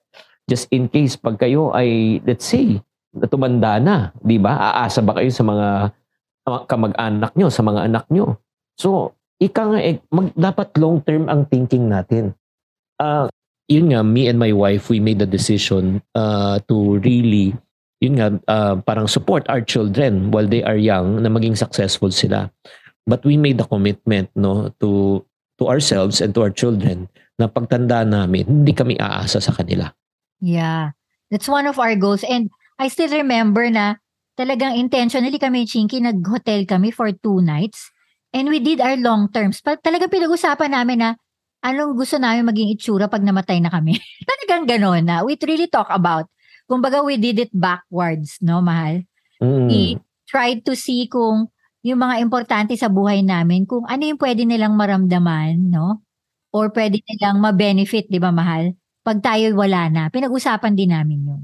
Just 0.49 0.65
in 0.73 0.89
case 0.89 1.13
pag 1.13 1.37
kayo 1.37 1.69
ay 1.77 2.17
let's 2.25 2.49
say 2.49 2.81
tumanda 3.29 3.77
na, 3.77 4.09
'di 4.25 4.41
ba? 4.41 4.57
Aasa 4.81 5.05
ba 5.05 5.13
kayo 5.13 5.29
sa 5.29 5.45
mga 5.45 5.93
mga 6.49 6.59
kamag-anak 6.65 7.31
nyo, 7.37 7.47
sa 7.53 7.61
mga 7.61 7.85
anak 7.85 8.05
nyo? 8.09 8.41
So, 8.73 9.13
ika 9.39 9.61
nga 9.73 9.79
eh, 9.79 9.97
mag, 10.11 10.35
dapat 10.35 10.75
long 10.77 10.99
term 11.01 11.31
ang 11.31 11.47
thinking 11.47 11.87
natin. 11.87 12.35
Ah, 12.99 13.31
yun 13.71 13.95
nga, 13.95 14.03
me 14.03 14.27
and 14.27 14.37
my 14.37 14.51
wife, 14.51 14.91
we 14.91 14.99
made 14.99 15.19
the 15.19 15.29
decision 15.29 16.03
uh, 16.13 16.59
to 16.67 16.99
really 16.99 17.55
yun 17.99 18.15
nga, 18.15 18.27
uh, 18.47 18.75
parang 18.83 19.07
support 19.11 19.43
our 19.51 19.59
children 19.59 20.31
while 20.31 20.47
they 20.47 20.63
are 20.63 20.79
young 20.79 21.19
na 21.19 21.27
maging 21.27 21.55
successful 21.55 22.11
sila. 22.11 22.47
But 23.03 23.23
we 23.27 23.35
made 23.35 23.59
the 23.59 23.67
commitment 23.67 24.31
no 24.35 24.71
to 24.79 25.23
to 25.59 25.63
ourselves 25.67 26.23
and 26.23 26.31
to 26.35 26.47
our 26.47 26.53
children 26.53 27.11
na 27.35 27.51
pagtanda 27.51 28.07
namin, 28.07 28.47
hindi 28.47 28.71
kami 28.71 28.95
aasa 28.99 29.43
sa 29.43 29.51
kanila. 29.51 29.91
Yeah. 30.39 30.95
That's 31.27 31.51
one 31.51 31.67
of 31.67 31.77
our 31.77 31.95
goals. 31.99 32.23
And 32.23 32.49
I 32.79 32.87
still 32.87 33.11
remember 33.11 33.67
na 33.67 33.99
talagang 34.39 34.79
intentionally 34.79 35.39
kami, 35.39 35.67
Chinky, 35.67 35.99
nag-hotel 35.99 36.63
kami 36.63 36.91
for 36.95 37.11
two 37.11 37.43
nights. 37.43 37.91
And 38.29 38.45
we 38.49 38.61
did 38.61 38.77
our 38.81 38.97
long 38.97 39.29
terms. 39.33 39.61
Pa- 39.61 39.81
talagang 39.81 40.13
pinag-usapan 40.13 40.69
namin 40.69 40.97
na 41.01 41.09
anong 41.65 41.97
gusto 41.97 42.21
namin 42.21 42.45
maging 42.45 42.77
itsura 42.77 43.09
pag 43.09 43.25
namatay 43.25 43.57
na 43.57 43.73
kami. 43.73 43.97
talagang 44.29 44.69
gano'n 44.69 45.03
na. 45.05 45.25
We 45.25 45.35
really 45.41 45.67
talk 45.67 45.89
about. 45.89 46.29
Kumbaga, 46.69 47.01
we 47.01 47.17
did 47.17 47.41
it 47.41 47.53
backwards, 47.53 48.37
no, 48.45 48.61
mahal? 48.61 49.01
Mm. 49.41 49.65
We 49.65 49.81
tried 50.29 50.61
to 50.69 50.77
see 50.77 51.09
kung 51.09 51.49
yung 51.81 51.99
mga 52.05 52.21
importante 52.21 52.77
sa 52.77 52.91
buhay 52.91 53.25
namin, 53.25 53.65
kung 53.65 53.89
ano 53.89 54.03
yung 54.05 54.21
pwede 54.21 54.45
nilang 54.45 54.77
maramdaman, 54.77 55.73
no? 55.73 56.05
Or 56.53 56.69
pwede 56.69 57.01
nilang 57.01 57.41
ma-benefit, 57.41 58.05
di 58.13 58.21
ba, 58.21 58.29
mahal? 58.29 58.77
Pag 59.01 59.25
tayo 59.25 59.49
wala 59.57 59.89
na, 59.89 60.13
pinag-usapan 60.13 60.77
din 60.77 60.93
namin 60.93 61.19
yun. 61.25 61.43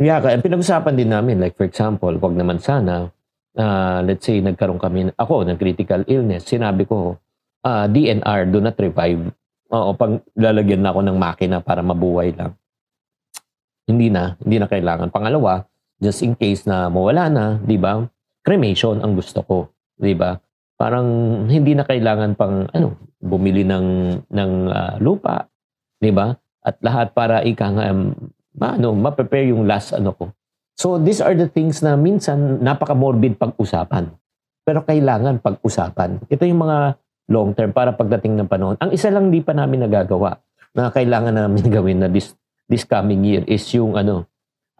Yeah, 0.00 0.22
pinag-usapan 0.22 0.94
din 0.94 1.10
namin 1.10 1.42
like 1.42 1.58
for 1.60 1.68
example, 1.68 2.14
wag 2.16 2.32
naman 2.32 2.56
sana 2.56 3.12
ah, 3.58 4.04
let's 4.04 4.26
say 4.26 4.38
nagkaroon 4.38 4.78
kami 4.78 5.10
ako 5.16 5.46
ng 5.46 5.58
critical 5.58 6.04
illness, 6.06 6.46
sinabi 6.46 6.86
ko 6.86 7.18
ah, 7.64 7.86
DNR 7.90 8.50
do 8.50 8.60
not 8.62 8.76
revive. 8.78 9.32
Oo, 9.70 9.94
pag 9.94 10.18
lalagyan 10.34 10.82
na 10.82 10.90
ako 10.90 11.00
ng 11.06 11.16
makina 11.18 11.62
para 11.62 11.78
mabuhay 11.78 12.34
lang. 12.34 12.58
Hindi 13.86 14.10
na, 14.10 14.34
hindi 14.42 14.58
na 14.58 14.66
kailangan. 14.66 15.14
Pangalawa, 15.14 15.62
just 16.02 16.26
in 16.26 16.34
case 16.34 16.66
na 16.66 16.90
mawala 16.90 17.30
na, 17.30 17.44
'di 17.62 17.78
ba? 17.78 18.02
Cremation 18.42 18.98
ang 18.98 19.14
gusto 19.14 19.42
ko, 19.46 19.70
'di 19.98 20.14
ba? 20.18 20.38
Parang 20.74 21.06
hindi 21.46 21.76
na 21.76 21.86
kailangan 21.86 22.34
pang 22.34 22.66
ano, 22.72 22.98
bumili 23.22 23.62
ng 23.62 23.86
ng 24.26 24.52
ah, 24.70 24.94
lupa, 24.98 25.46
'di 26.02 26.10
ba? 26.10 26.34
At 26.60 26.82
lahat 26.82 27.14
para 27.14 27.40
ika 27.46 27.66
nga 27.72 27.84
um, 27.94 28.12
ano, 28.58 28.88
ma-prepare 28.92 29.54
yung 29.54 29.64
last 29.64 29.94
ano 29.94 30.12
ko. 30.12 30.34
So 30.80 30.96
these 30.96 31.20
are 31.20 31.36
the 31.36 31.44
things 31.44 31.84
na 31.84 31.92
minsan 31.92 32.64
napaka-morbid 32.64 33.36
pag-usapan. 33.36 34.16
Pero 34.64 34.80
kailangan 34.80 35.44
pag-usapan. 35.44 36.24
Ito 36.24 36.48
yung 36.48 36.64
mga 36.64 36.96
long 37.28 37.52
term 37.52 37.76
para 37.76 37.92
pagdating 37.92 38.40
ng 38.40 38.48
panahon. 38.48 38.80
Ang 38.80 38.96
isa 38.96 39.12
lang 39.12 39.28
di 39.28 39.44
pa 39.44 39.52
namin 39.52 39.84
nagagawa 39.84 40.40
na 40.72 40.88
kailangan 40.88 41.36
namin 41.36 41.68
gawin 41.76 42.00
na 42.00 42.08
this 42.08 42.32
this 42.64 42.88
coming 42.88 43.20
year 43.28 43.44
is 43.44 43.60
yung 43.76 43.92
ano 43.92 44.24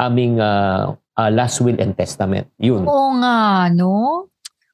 aming 0.00 0.40
uh, 0.40 0.96
uh, 1.20 1.28
last 1.28 1.60
will 1.60 1.76
and 1.76 1.92
testament. 1.92 2.48
Yun. 2.56 2.88
Oo 2.88 3.20
nga, 3.20 3.68
no? 3.68 4.24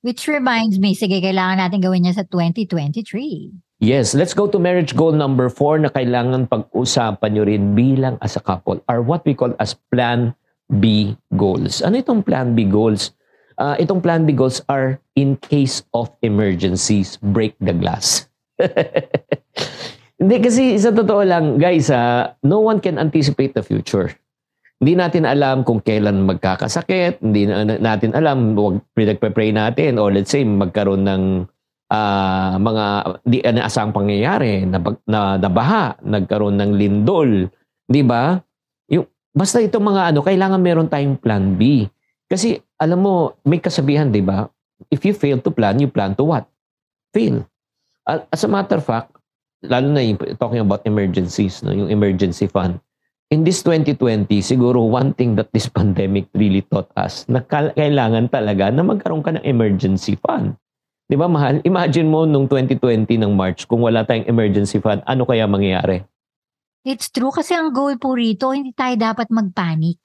Which 0.07 0.31
reminds 0.31 0.79
me, 0.79 0.95
sige, 0.95 1.19
kailangan 1.19 1.59
natin 1.59 1.83
gawin 1.83 2.07
niya 2.07 2.23
sa 2.23 2.25
2023. 2.31 3.83
Yes, 3.83 4.15
let's 4.15 4.31
go 4.31 4.47
to 4.47 4.63
marriage 4.63 4.95
goal 4.95 5.11
number 5.11 5.51
four 5.51 5.83
na 5.83 5.91
kailangan 5.91 6.47
pag-usapan 6.47 7.35
nyo 7.35 7.43
rin 7.43 7.75
bilang 7.75 8.15
as 8.23 8.39
a 8.39 8.43
couple 8.47 8.79
are 8.87 9.03
what 9.03 9.27
we 9.27 9.35
call 9.35 9.51
as 9.59 9.75
plan 9.91 10.31
B 10.69 11.15
goals. 11.35 11.81
Ano 11.83 11.99
itong 11.99 12.27
plan 12.27 12.55
B 12.55 12.67
goals? 12.67 13.15
Uh, 13.57 13.79
itong 13.81 14.05
plan 14.05 14.29
B 14.29 14.37
goals 14.37 14.61
are 14.69 15.01
in 15.17 15.39
case 15.41 15.87
of 15.97 16.13
emergencies, 16.21 17.17
break 17.23 17.57
the 17.63 17.73
glass. 17.73 18.29
Hindi 20.21 20.37
kasi 20.41 20.77
sa 20.81 20.93
totoo 20.93 21.23
lang, 21.25 21.61
guys, 21.61 21.93
ha, 21.93 22.33
no 22.45 22.65
one 22.65 22.81
can 22.81 22.97
anticipate 22.97 23.53
the 23.53 23.65
future. 23.65 24.13
Hindi 24.77 24.93
natin 24.97 25.25
alam 25.25 25.65
kung 25.65 25.81
kailan 25.81 26.29
magkakasakit, 26.29 27.25
hindi 27.25 27.49
na, 27.49 27.65
natin 27.65 28.13
alam, 28.13 28.53
wag 28.53 28.85
pinagpe-pray 28.93 29.49
natin 29.53 29.97
or 29.97 30.13
let's 30.13 30.29
say 30.29 30.45
magkaroon 30.45 31.05
ng 31.09 31.49
uh, 31.89 32.55
mga 32.61 32.85
di 33.25 33.41
inaasang 33.41 33.97
pangyayari 33.97 34.69
na, 34.69 34.79
na, 35.09 35.21
na 35.41 35.49
baha, 35.49 35.97
nagkaroon 36.05 36.61
ng 36.61 36.73
lindol, 36.77 37.49
'di 37.89 38.03
ba? 38.05 38.37
Basta 39.37 39.61
itong 39.61 39.93
mga 39.93 40.17
ano, 40.17 40.25
kailangan 40.25 40.57
meron 40.57 40.89
tayong 40.89 41.21
plan 41.21 41.61
B. 41.61 41.85
Kasi 42.25 42.57
alam 42.81 43.05
mo, 43.05 43.37
may 43.45 43.61
kasabihan, 43.61 44.09
'di 44.09 44.25
ba? 44.25 44.49
If 44.89 45.05
you 45.05 45.13
fail 45.13 45.45
to 45.45 45.53
plan, 45.53 45.77
you 45.77 45.93
plan 45.93 46.17
to 46.17 46.25
what? 46.25 46.49
Fail. 47.13 47.45
As 48.09 48.41
a 48.43 48.49
matter 48.49 48.81
of 48.81 48.89
fact, 48.89 49.13
lalo 49.61 49.93
na 49.93 50.01
yung 50.01 50.17
talking 50.41 50.65
about 50.65 50.81
emergencies, 50.89 51.61
no, 51.61 51.77
yung 51.77 51.93
emergency 51.93 52.49
fund. 52.49 52.81
In 53.29 53.45
this 53.45 53.61
2020, 53.61 54.41
siguro 54.41 54.81
one 54.81 55.13
thing 55.13 55.37
that 55.37 55.53
this 55.53 55.69
pandemic 55.77 56.33
really 56.33 56.65
taught 56.73 56.89
us 56.97 57.29
na 57.29 57.45
kailangan 57.45 58.33
talaga 58.33 58.73
na 58.73 58.81
magkaroon 58.89 59.21
ka 59.21 59.37
ng 59.37 59.45
emergency 59.45 60.17
fund. 60.17 60.57
'Di 61.13 61.17
ba 61.21 61.29
mahal? 61.29 61.61
Imagine 61.61 62.09
mo 62.09 62.25
nung 62.25 62.49
2020 62.49 63.21
ng 63.21 63.37
March 63.37 63.69
kung 63.69 63.85
wala 63.85 64.01
tayong 64.01 64.33
emergency 64.33 64.81
fund, 64.81 65.05
ano 65.05 65.29
kaya 65.29 65.45
mangyayari? 65.45 66.01
It's 66.87 67.11
true 67.11 67.35
kasi 67.35 67.51
ang 67.59 67.75
goal 67.75 67.99
po 67.99 68.15
rito, 68.15 68.55
hindi 68.55 68.71
tayo 68.71 68.95
dapat 68.95 69.27
magpanic. 69.27 69.99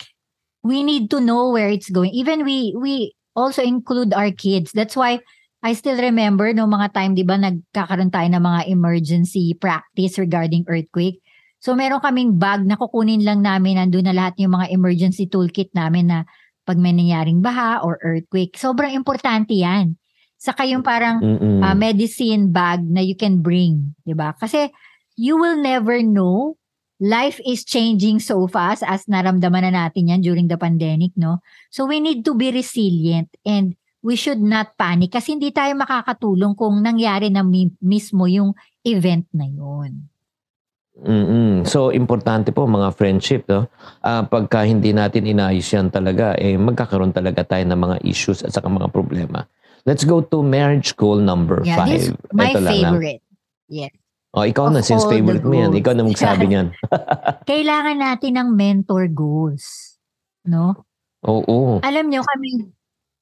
We 0.66 0.82
need 0.82 1.14
to 1.14 1.22
know 1.22 1.54
where 1.54 1.70
it's 1.70 1.94
going. 1.94 2.10
Even 2.10 2.42
we 2.42 2.74
we 2.74 3.14
also 3.38 3.62
include 3.62 4.18
our 4.18 4.34
kids. 4.34 4.74
That's 4.74 4.98
why 4.98 5.22
I 5.62 5.78
still 5.78 6.02
remember 6.02 6.50
no 6.58 6.66
mga 6.66 6.90
time 6.90 7.14
'di 7.14 7.22
ba 7.22 7.38
nagkakaroon 7.38 8.10
tayo 8.10 8.26
ng 8.34 8.42
mga 8.42 8.62
emergency 8.74 9.54
practice 9.54 10.18
regarding 10.18 10.66
earthquake. 10.66 11.22
So 11.62 11.78
meron 11.78 12.02
kaming 12.02 12.42
bag 12.42 12.66
na 12.66 12.74
kukunin 12.74 13.22
lang 13.22 13.46
namin 13.46 13.78
nandun 13.78 14.10
na 14.10 14.18
lahat 14.18 14.42
yung 14.42 14.58
mga 14.58 14.74
emergency 14.74 15.30
toolkit 15.30 15.70
namin 15.78 16.10
na 16.10 16.20
pag 16.66 16.82
may 16.82 16.98
nangyaring 16.98 17.46
baha 17.46 17.86
or 17.86 18.02
earthquake. 18.02 18.58
Sobrang 18.58 18.98
importante 18.98 19.54
'yan. 19.54 20.02
Saka 20.42 20.66
yung 20.66 20.82
parang 20.82 21.22
uh, 21.62 21.78
medicine 21.78 22.50
bag 22.50 22.82
na 22.82 23.06
you 23.06 23.14
can 23.14 23.46
bring, 23.46 23.94
'di 24.02 24.18
ba? 24.18 24.34
Kasi 24.34 24.74
you 25.14 25.38
will 25.38 25.62
never 25.62 26.02
know 26.02 26.58
life 27.02 27.42
is 27.42 27.66
changing 27.66 28.22
so 28.22 28.46
fast 28.46 28.86
as 28.86 29.10
naramdaman 29.10 29.66
na 29.66 29.90
natin 29.90 30.14
yan 30.14 30.22
during 30.22 30.46
the 30.46 30.56
pandemic, 30.56 31.10
no? 31.18 31.42
So 31.74 31.90
we 31.90 31.98
need 31.98 32.22
to 32.30 32.38
be 32.38 32.54
resilient 32.54 33.34
and 33.42 33.74
we 34.06 34.14
should 34.14 34.38
not 34.38 34.78
panic 34.78 35.18
kasi 35.18 35.34
hindi 35.34 35.50
tayo 35.50 35.74
makakatulong 35.74 36.54
kung 36.54 36.78
nangyari 36.86 37.34
na 37.34 37.42
mi- 37.42 37.74
mismo 37.82 38.30
yung 38.30 38.54
event 38.86 39.26
na 39.34 39.50
yun. 39.50 40.06
Mm-mm. 41.02 41.66
So, 41.66 41.90
importante 41.90 42.54
po 42.54 42.70
mga 42.70 42.94
friendship, 42.94 43.50
no? 43.50 43.66
Uh, 44.06 44.22
pagka 44.22 44.62
hindi 44.68 44.94
natin 44.94 45.26
inayos 45.26 45.66
yan 45.74 45.90
talaga, 45.90 46.38
eh, 46.38 46.60
magkakaroon 46.60 47.16
talaga 47.16 47.42
tayo 47.42 47.66
ng 47.66 47.80
mga 47.80 47.98
issues 48.06 48.46
at 48.46 48.54
saka 48.54 48.70
mga 48.70 48.92
problema. 48.94 49.50
Let's 49.82 50.06
go 50.06 50.22
to 50.22 50.46
marriage 50.46 50.94
goal 50.94 51.18
number 51.18 51.66
yeah, 51.66 51.82
five. 51.82 51.90
This 51.90 52.14
my 52.30 52.54
Ito 52.54 52.62
favorite. 52.62 53.26
Lang, 53.26 53.90
yes. 53.90 53.94
Oh, 54.32 54.48
ikaw 54.48 54.72
na, 54.72 54.80
since 54.80 55.04
favorite 55.04 55.44
mo 55.44 55.52
yan. 55.52 55.76
Ikaw 55.76 55.92
na 55.92 56.08
magsabi 56.08 56.48
niyan. 56.48 56.72
Kailangan 57.52 57.98
natin 58.00 58.40
ng 58.40 58.50
mentor 58.56 59.12
goals. 59.12 60.00
No? 60.48 60.88
Oo. 61.28 61.84
Alam 61.84 62.08
nyo, 62.08 62.24
kami, 62.24 62.72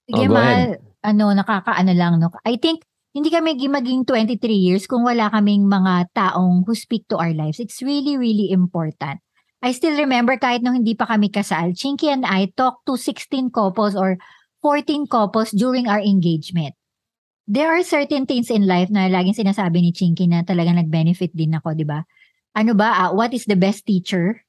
Sige, 0.06 0.26
oh, 0.30 0.34
mahal, 0.38 0.78
ano, 1.02 1.26
nakakaano 1.34 1.92
lang, 1.98 2.22
no? 2.22 2.30
I 2.46 2.62
think, 2.62 2.86
hindi 3.10 3.34
kami 3.34 3.58
maging 3.58 4.06
23 4.06 4.38
years 4.54 4.86
kung 4.86 5.02
wala 5.02 5.34
kaming 5.34 5.66
mga 5.66 6.14
taong 6.14 6.62
who 6.70 6.78
speak 6.78 7.10
to 7.10 7.18
our 7.18 7.34
lives. 7.34 7.58
It's 7.58 7.82
really, 7.82 8.14
really 8.14 8.54
important. 8.54 9.18
I 9.60 9.74
still 9.76 9.98
remember 9.98 10.38
kahit 10.40 10.64
nung 10.64 10.80
hindi 10.80 10.96
pa 10.96 11.10
kami 11.10 11.28
kasal, 11.34 11.76
Chinky 11.76 12.08
and 12.08 12.24
I 12.24 12.54
talked 12.54 12.88
to 12.88 12.96
16 12.96 13.52
couples 13.52 13.98
or 13.98 14.16
14 14.62 15.10
couples 15.10 15.52
during 15.52 15.90
our 15.90 16.00
engagement. 16.00 16.79
There 17.50 17.74
are 17.74 17.82
certain 17.82 18.30
things 18.30 18.54
in 18.54 18.70
life 18.70 18.94
na 18.94 19.10
laging 19.10 19.42
sinasabi 19.42 19.82
ni 19.82 19.90
Chinky 19.90 20.30
na 20.30 20.46
talaga 20.46 20.70
nag-benefit 20.70 21.34
din 21.34 21.58
ako, 21.58 21.74
di 21.74 21.82
ba? 21.82 22.06
Ano 22.54 22.78
ba, 22.78 22.94
uh, 22.94 23.12
what 23.18 23.34
is 23.34 23.50
the 23.50 23.58
best 23.58 23.90
teacher? 23.90 24.46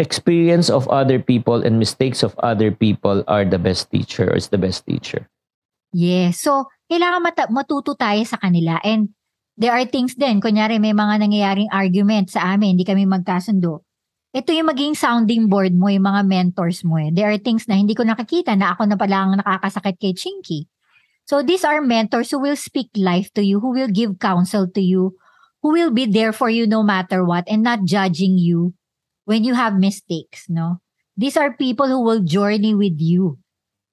experience 0.00 0.72
of 0.72 0.88
other 0.88 1.20
people 1.20 1.60
and 1.60 1.76
mistakes 1.76 2.24
of 2.24 2.32
other 2.40 2.72
people 2.72 3.20
are 3.28 3.44
the 3.44 3.60
best 3.60 3.92
teacher 3.92 4.32
or 4.32 4.34
is 4.34 4.48
the 4.48 4.58
best 4.58 4.88
teacher. 4.88 5.28
Yes. 5.92 6.40
So, 6.40 6.72
kailangan 6.88 7.20
mat- 7.20 7.52
matuto 7.52 7.92
tayo 7.92 8.24
sa 8.24 8.40
kanila. 8.40 8.80
And 8.80 9.12
there 9.60 9.76
are 9.76 9.84
things 9.84 10.16
din. 10.16 10.40
Kunyari, 10.40 10.80
may 10.80 10.96
mga 10.96 11.20
nangyayaring 11.20 11.70
argument 11.70 12.32
sa 12.32 12.56
amin, 12.56 12.80
hindi 12.80 12.88
kami 12.88 13.04
magkasundo. 13.04 13.84
Ito 14.30 14.54
yung 14.54 14.70
maging 14.72 14.94
sounding 14.96 15.50
board 15.50 15.76
mo, 15.76 15.92
yung 15.92 16.06
mga 16.06 16.22
mentors 16.24 16.86
mo. 16.86 16.96
Eh. 16.96 17.10
There 17.12 17.28
are 17.28 17.38
things 17.42 17.66
na 17.68 17.76
hindi 17.76 17.92
ko 17.98 18.06
nakakita 18.06 18.54
na 18.56 18.72
ako 18.72 18.88
na 18.88 18.96
pala 18.96 19.16
ang 19.26 19.32
nakakasakit 19.42 19.98
kay 20.00 20.14
Chinky. 20.16 20.70
So, 21.26 21.42
these 21.42 21.64
are 21.64 21.80
mentors 21.80 22.30
who 22.30 22.40
will 22.40 22.56
speak 22.56 22.90
life 22.96 23.32
to 23.34 23.44
you, 23.44 23.60
who 23.60 23.70
will 23.70 23.88
give 23.88 24.18
counsel 24.18 24.66
to 24.68 24.80
you, 24.80 25.16
who 25.62 25.72
will 25.72 25.90
be 25.90 26.06
there 26.06 26.32
for 26.32 26.50
you 26.50 26.66
no 26.66 26.82
matter 26.82 27.24
what 27.24 27.44
and 27.46 27.62
not 27.62 27.84
judging 27.84 28.38
you 28.38 28.74
when 29.24 29.44
you 29.44 29.54
have 29.54 29.78
mistakes, 29.78 30.46
no? 30.48 30.80
These 31.16 31.36
are 31.36 31.52
people 31.54 31.86
who 31.86 32.02
will 32.02 32.24
journey 32.24 32.74
with 32.74 32.96
you. 32.98 33.38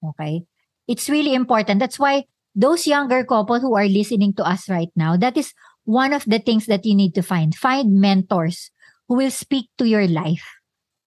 Okay? 0.03 0.43
It's 0.87 1.09
really 1.09 1.35
important. 1.35 1.79
That's 1.79 1.99
why 1.99 2.23
those 2.55 2.87
younger 2.87 3.23
couple 3.23 3.59
who 3.59 3.75
are 3.75 3.87
listening 3.87 4.33
to 4.35 4.43
us 4.43 4.69
right 4.69 4.89
now, 4.95 5.17
that 5.17 5.35
is 5.35 5.53
one 5.83 6.13
of 6.13 6.23
the 6.25 6.39
things 6.39 6.65
that 6.67 6.85
you 6.85 6.95
need 6.95 7.13
to 7.15 7.21
find. 7.21 7.53
Find 7.53 7.99
mentors 7.99 8.71
who 9.07 9.15
will 9.15 9.31
speak 9.31 9.67
to 9.77 9.85
your 9.85 10.07
life, 10.07 10.47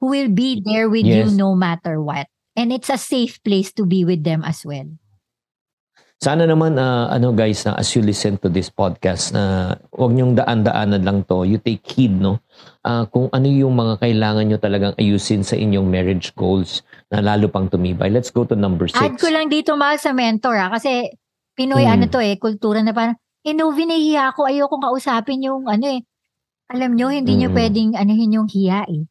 who 0.01 0.09
will 0.09 0.29
be 0.29 0.61
mm-hmm. 0.61 0.71
there 0.71 0.89
with 0.89 1.07
yes. 1.07 1.31
you 1.31 1.37
no 1.37 1.55
matter 1.55 2.01
what. 2.03 2.29
And 2.55 2.73
it's 2.73 2.91
a 2.91 2.99
safe 2.99 3.43
place 3.43 3.73
to 3.75 3.87
be 3.87 4.05
with 4.05 4.25
them 4.25 4.45
as 4.45 4.65
well. 4.65 4.87
Sana 6.21 6.45
naman, 6.45 6.77
uh, 6.77 7.09
ano 7.09 7.33
guys, 7.33 7.65
na 7.65 7.81
as 7.81 7.97
you 7.97 8.05
listen 8.05 8.37
to 8.45 8.53
this 8.53 8.69
podcast, 8.69 9.33
na 9.33 9.73
uh, 9.73 9.97
huwag 9.97 10.13
niyong 10.13 10.37
daan-daanan 10.37 11.01
lang 11.01 11.19
to. 11.25 11.49
You 11.49 11.57
take 11.57 11.81
heed, 11.81 12.13
no? 12.13 12.45
Uh, 12.85 13.09
kung 13.09 13.33
ano 13.33 13.49
yung 13.49 13.73
mga 13.73 14.05
kailangan 14.05 14.45
nyo 14.45 14.61
talagang 14.61 14.93
ayusin 15.01 15.41
sa 15.41 15.57
inyong 15.57 15.89
marriage 15.89 16.37
goals 16.37 16.85
na 17.09 17.25
lalo 17.25 17.49
pang 17.49 17.73
tumibay. 17.73 18.13
Let's 18.13 18.29
go 18.29 18.45
to 18.45 18.53
number 18.53 18.85
six. 18.85 19.01
Add 19.01 19.17
ko 19.17 19.33
lang 19.33 19.49
dito, 19.49 19.81
mahal, 19.81 19.97
sa 19.97 20.13
mentor, 20.13 20.61
ha? 20.61 20.69
Kasi 20.69 21.09
Pinoy, 21.57 21.89
hmm. 21.89 21.95
ano 21.97 22.05
to 22.13 22.21
eh, 22.21 22.37
kultura 22.37 22.85
na 22.85 22.93
parang, 22.93 23.17
eh, 23.41 23.57
no, 23.57 23.73
vinahiya 23.73 24.37
ako. 24.37 24.45
Ayokong 24.45 24.85
kausapin 24.93 25.41
yung, 25.41 25.73
ano 25.73 25.89
eh, 25.89 26.05
alam 26.69 27.01
nyo, 27.01 27.09
hindi 27.09 27.33
hmm. 27.33 27.41
nyo 27.41 27.49
pwedeng 27.57 27.91
anuhin 27.97 28.37
yung 28.37 28.49
hiya 28.53 28.85
eh. 28.93 29.09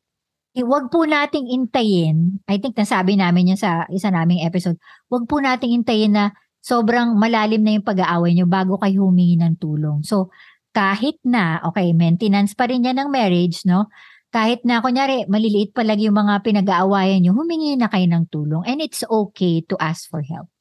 Eh, 0.54 0.62
wag 0.62 0.94
po 0.94 1.10
nating 1.10 1.50
intayin, 1.50 2.38
I 2.46 2.62
think 2.62 2.78
nasabi 2.78 3.18
namin 3.18 3.54
yan 3.54 3.58
sa 3.58 3.90
isa 3.90 4.14
naming 4.14 4.46
episode, 4.46 4.78
wag 5.10 5.26
po 5.26 5.42
nating 5.42 5.74
intayin 5.74 6.14
na 6.14 6.38
sobrang 6.60 7.16
malalim 7.16 7.64
na 7.64 7.76
yung 7.80 7.86
pag-aaway 7.88 8.36
nyo 8.36 8.46
bago 8.46 8.76
kayo 8.80 9.08
humingi 9.08 9.40
ng 9.40 9.56
tulong. 9.60 10.04
So, 10.04 10.30
kahit 10.76 11.18
na, 11.26 11.60
okay, 11.66 11.92
maintenance 11.96 12.54
pa 12.54 12.70
rin 12.70 12.86
yan 12.86 13.02
ng 13.02 13.10
marriage, 13.10 13.66
no? 13.66 13.90
Kahit 14.30 14.62
na, 14.62 14.78
kunyari, 14.86 15.26
maliliit 15.26 15.74
pa 15.74 15.82
lang 15.82 15.98
yung 15.98 16.14
mga 16.14 16.46
pinag-aawayan 16.46 17.26
nyo, 17.26 17.34
humingi 17.34 17.74
na 17.74 17.90
kayo 17.90 18.06
ng 18.06 18.30
tulong. 18.30 18.62
And 18.70 18.78
it's 18.78 19.02
okay 19.02 19.66
to 19.66 19.76
ask 19.82 20.06
for 20.06 20.22
help. 20.22 20.54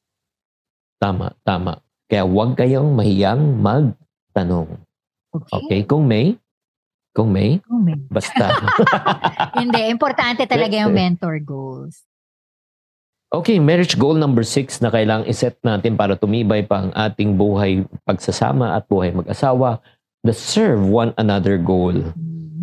Tama, 0.97 1.37
tama. 1.45 1.77
Kaya 2.09 2.25
huwag 2.25 2.57
kayong 2.57 2.97
mahiyang 2.97 3.61
magtanong. 3.61 4.81
Okay. 5.29 5.53
okay, 5.61 5.79
kung 5.85 6.09
may, 6.09 6.33
kung 7.13 7.29
may, 7.29 7.61
kung 7.61 7.85
may. 7.85 8.01
basta. 8.09 8.49
Hindi, 9.61 9.85
importante 9.93 10.49
talaga 10.49 10.73
yung 10.73 10.97
mentor 10.99 11.37
goals. 11.45 12.08
Okay, 13.29 13.61
marriage 13.61 13.93
goal 13.93 14.17
number 14.17 14.41
six 14.41 14.81
na 14.81 14.89
kailangang 14.89 15.29
iset 15.29 15.53
natin 15.61 15.93
para 15.93 16.17
tumibay 16.17 16.65
pa 16.65 16.81
ang 16.81 16.89
ating 16.97 17.37
buhay 17.37 17.85
pagsasama 18.01 18.73
at 18.73 18.89
buhay 18.89 19.13
mag-asawa, 19.13 19.77
the 20.25 20.33
serve 20.33 20.81
one 20.81 21.13
another 21.21 21.61
goal. 21.61 21.93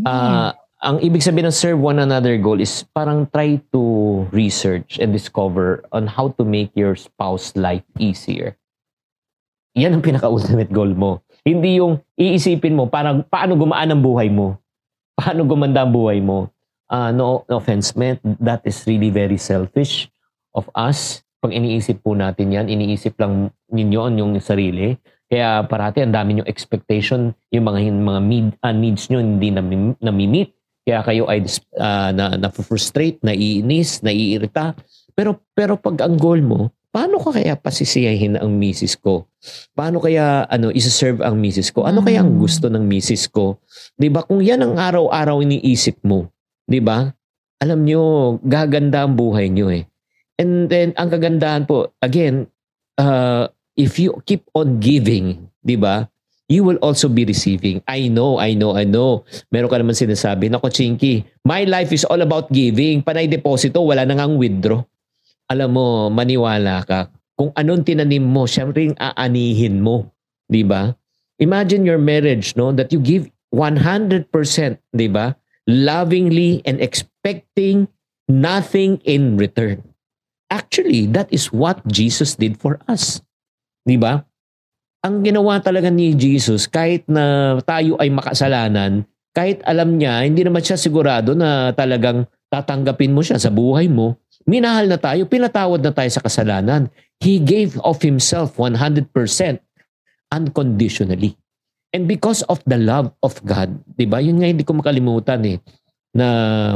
Uh, 0.03 0.51
ang 0.83 0.99
ibig 1.07 1.23
sabihin 1.23 1.47
ng 1.47 1.55
serve 1.55 1.79
one 1.79 2.03
another 2.03 2.35
goal 2.35 2.59
is 2.59 2.83
parang 2.99 3.31
try 3.31 3.63
to 3.71 4.27
research 4.35 4.99
and 4.99 5.15
discover 5.15 5.87
on 5.95 6.11
how 6.11 6.35
to 6.35 6.43
make 6.43 6.75
your 6.75 6.99
spouse 6.99 7.55
life 7.55 7.87
easier. 8.03 8.59
Yan 9.79 9.95
ang 9.95 10.03
pinaka-ultimate 10.03 10.75
goal 10.75 10.91
mo. 10.99 11.23
Hindi 11.47 11.79
yung 11.79 12.03
iisipin 12.19 12.75
mo 12.75 12.91
parang 12.91 13.23
paano 13.23 13.55
gumaan 13.55 13.95
ang 13.95 14.03
buhay 14.03 14.27
mo. 14.35 14.59
Paano 15.15 15.47
gumanda 15.47 15.87
ang 15.87 15.95
buhay 15.95 16.19
mo. 16.19 16.51
Uh, 16.91 17.15
no, 17.15 17.47
no 17.47 17.63
offense 17.63 17.95
meant, 17.95 18.19
that 18.43 18.67
is 18.67 18.83
really 18.83 19.15
very 19.15 19.39
selfish 19.39 20.11
of 20.57 20.67
us, 20.75 21.21
pag 21.39 21.53
iniisip 21.53 22.01
po 22.03 22.17
natin 22.17 22.51
yan, 22.51 22.67
iniisip 22.67 23.21
lang 23.21 23.53
ninyo 23.71 24.01
ang 24.01 24.17
yung 24.17 24.33
sarili. 24.41 24.97
Kaya 25.29 25.63
parati 25.69 26.01
ang 26.03 26.15
dami 26.15 26.41
yung 26.43 26.49
expectation, 26.49 27.35
yung 27.53 27.67
mga 27.69 27.93
mga 27.93 28.21
need, 28.25 28.49
uh, 28.63 28.73
needs 28.75 29.11
nyo 29.13 29.21
hindi 29.21 29.53
nami- 29.53 29.99
nami-meet. 30.01 30.51
Kaya 30.87 31.03
kayo 31.03 31.27
ay 31.27 31.43
uh, 31.77 32.11
na, 32.15 32.39
na-frustrate, 32.39 33.19
naiinis, 33.27 34.07
naiirita. 34.07 34.79
Pero 35.19 35.43
pero 35.51 35.75
pag 35.75 35.99
ang 36.07 36.15
goal 36.15 36.47
mo, 36.47 36.71
paano 36.95 37.19
ko 37.19 37.35
kaya 37.35 37.59
pasisiyahin 37.59 38.39
ang 38.39 38.55
misis 38.55 38.95
ko? 38.95 39.27
Paano 39.75 39.99
kaya 39.99 40.47
ano 40.47 40.71
isa-serve 40.71 41.27
ang 41.27 41.43
misis 41.43 41.75
ko? 41.75 41.83
Ano 41.85 42.07
kaya 42.07 42.23
ang 42.23 42.39
Mm. 42.39 42.41
gusto 42.41 42.71
ng 42.71 42.87
misis 42.87 43.27
ko? 43.27 43.59
'Di 43.99 44.09
ba? 44.15 44.23
Kung 44.23 44.39
'yan 44.39 44.63
ang 44.63 44.75
araw-araw 44.79 45.43
iniisip 45.43 46.07
mo, 46.07 46.31
'di 46.71 46.79
ba? 46.79 47.11
Alam 47.59 47.83
nyo, 47.83 48.03
gaganda 48.47 49.03
ang 49.03 49.19
buhay 49.19 49.51
nyo 49.51 49.75
eh. 49.75 49.91
And 50.37 50.69
then, 50.69 50.93
ang 51.01 51.09
kagandahan 51.09 51.65
po, 51.65 51.97
again, 52.05 52.49
uh, 53.01 53.49
if 53.77 53.97
you 53.97 54.21
keep 54.29 54.45
on 54.53 54.81
giving, 54.81 55.49
di 55.65 55.77
ba? 55.77 56.09
You 56.47 56.63
will 56.63 56.79
also 56.79 57.11
be 57.11 57.27
receiving. 57.27 57.83
I 57.91 58.07
know, 58.07 58.39
I 58.39 58.55
know, 58.55 58.79
I 58.79 58.87
know. 58.87 59.27
Meron 59.51 59.67
ka 59.67 59.83
naman 59.83 59.99
sinasabi, 59.99 60.47
nako 60.47 60.71
Chinky, 60.71 61.27
my 61.43 61.67
life 61.67 61.91
is 61.91 62.07
all 62.07 62.23
about 62.23 62.53
giving. 62.55 63.03
Panay 63.03 63.27
deposito, 63.27 63.83
wala 63.83 64.07
nang 64.07 64.23
ang 64.23 64.39
withdraw. 64.39 64.79
Alam 65.51 65.71
mo, 65.75 65.87
maniwala 66.07 66.87
ka. 66.87 67.11
Kung 67.35 67.51
anong 67.51 67.83
tinanim 67.83 68.23
mo, 68.23 68.47
syempre 68.47 68.95
aanihin 68.95 69.83
mo. 69.83 70.15
Di 70.47 70.63
ba? 70.63 70.95
Imagine 71.43 71.83
your 71.83 71.99
marriage, 71.99 72.55
no? 72.55 72.71
That 72.71 72.95
you 72.95 73.03
give 73.03 73.27
100%, 73.51 74.31
di 74.95 75.09
ba? 75.11 75.35
Lovingly 75.67 76.63
and 76.63 76.79
expecting 76.79 77.91
nothing 78.31 79.03
in 79.03 79.35
return. 79.35 79.83
Actually, 80.47 81.11
that 81.11 81.27
is 81.35 81.51
what 81.51 81.83
Jesus 81.91 82.39
did 82.39 82.59
for 82.59 82.79
us. 82.87 83.19
Di 83.83 83.99
ba? 83.99 84.23
Ang 85.03 85.23
ginawa 85.23 85.59
talaga 85.63 85.91
ni 85.91 86.15
Jesus, 86.15 86.67
kahit 86.67 87.07
na 87.07 87.57
tayo 87.63 87.95
ay 87.99 88.11
makasalanan, 88.11 89.07
kahit 89.37 89.61
alam 89.69 90.01
niya, 90.01 90.25
hindi 90.25 90.43
naman 90.43 90.65
siya 90.65 90.81
sigurado 90.81 91.37
na 91.37 91.71
talagang 91.77 92.25
tatanggapin 92.49 93.13
mo 93.13 93.21
siya 93.21 93.37
sa 93.37 93.53
buhay 93.53 93.87
mo. 93.91 94.17
Minahal 94.47 94.89
na 94.89 94.97
tayo, 94.97 95.27
pinatawad 95.27 95.83
na 95.83 95.93
tayo 95.93 96.11
sa 96.11 96.25
kasalanan. 96.25 96.89
He 97.21 97.43
gave 97.43 97.77
of 97.83 98.01
Himself 98.01 98.57
100% 98.57 99.11
unconditionally. 100.33 101.37
And 101.95 102.09
because 102.09 102.43
of 102.49 102.63
the 102.67 102.81
love 102.81 103.13
of 103.23 103.39
God, 103.45 103.79
di 103.95 104.09
ba? 104.09 104.25
Yun 104.25 104.43
nga 104.43 104.49
hindi 104.51 104.65
ko 104.67 104.75
makalimutan 104.75 105.41
eh, 105.47 105.59
na 106.17 106.27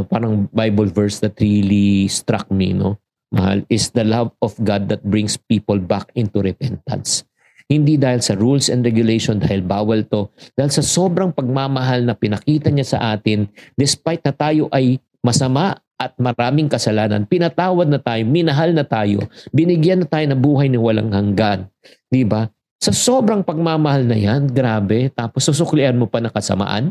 parang 0.04 0.46
Bible 0.52 0.92
verse 0.92 1.20
that 1.24 1.36
really 1.40 2.06
struck 2.12 2.48
me, 2.52 2.76
no? 2.76 3.00
Mahal, 3.30 3.62
is 3.70 3.94
the 3.94 4.02
love 4.02 4.34
of 4.42 4.58
God 4.58 4.90
that 4.90 5.06
brings 5.06 5.38
people 5.38 5.78
back 5.78 6.10
into 6.18 6.42
repentance. 6.42 7.22
Hindi 7.70 7.94
dahil 7.94 8.18
sa 8.18 8.34
rules 8.34 8.66
and 8.66 8.82
regulation, 8.82 9.38
dahil 9.38 9.62
bawal 9.62 10.02
to, 10.10 10.26
dahil 10.58 10.74
sa 10.74 10.82
sobrang 10.82 11.30
pagmamahal 11.30 12.02
na 12.02 12.18
pinakita 12.18 12.74
niya 12.74 12.98
sa 12.98 12.98
atin, 13.14 13.46
despite 13.78 14.26
na 14.26 14.34
tayo 14.34 14.66
ay 14.74 14.98
masama 15.22 15.78
at 15.94 16.16
maraming 16.18 16.66
kasalanan, 16.66 17.22
pinatawad 17.22 17.86
na 17.86 18.02
tayo, 18.02 18.26
minahal 18.26 18.74
na 18.74 18.82
tayo, 18.82 19.22
binigyan 19.54 20.02
na 20.02 20.08
tayo 20.10 20.26
ng 20.26 20.40
buhay 20.42 20.66
na 20.66 20.82
walang 20.82 21.14
hanggan. 21.14 21.70
Di 22.10 22.26
ba? 22.26 22.50
Sa 22.82 22.90
sobrang 22.90 23.46
pagmamahal 23.46 24.02
na 24.02 24.18
yan, 24.18 24.50
grabe, 24.50 25.06
tapos 25.14 25.46
susuklian 25.46 25.94
mo 25.94 26.10
pa 26.10 26.18
ng 26.18 26.32
kasamaan, 26.34 26.90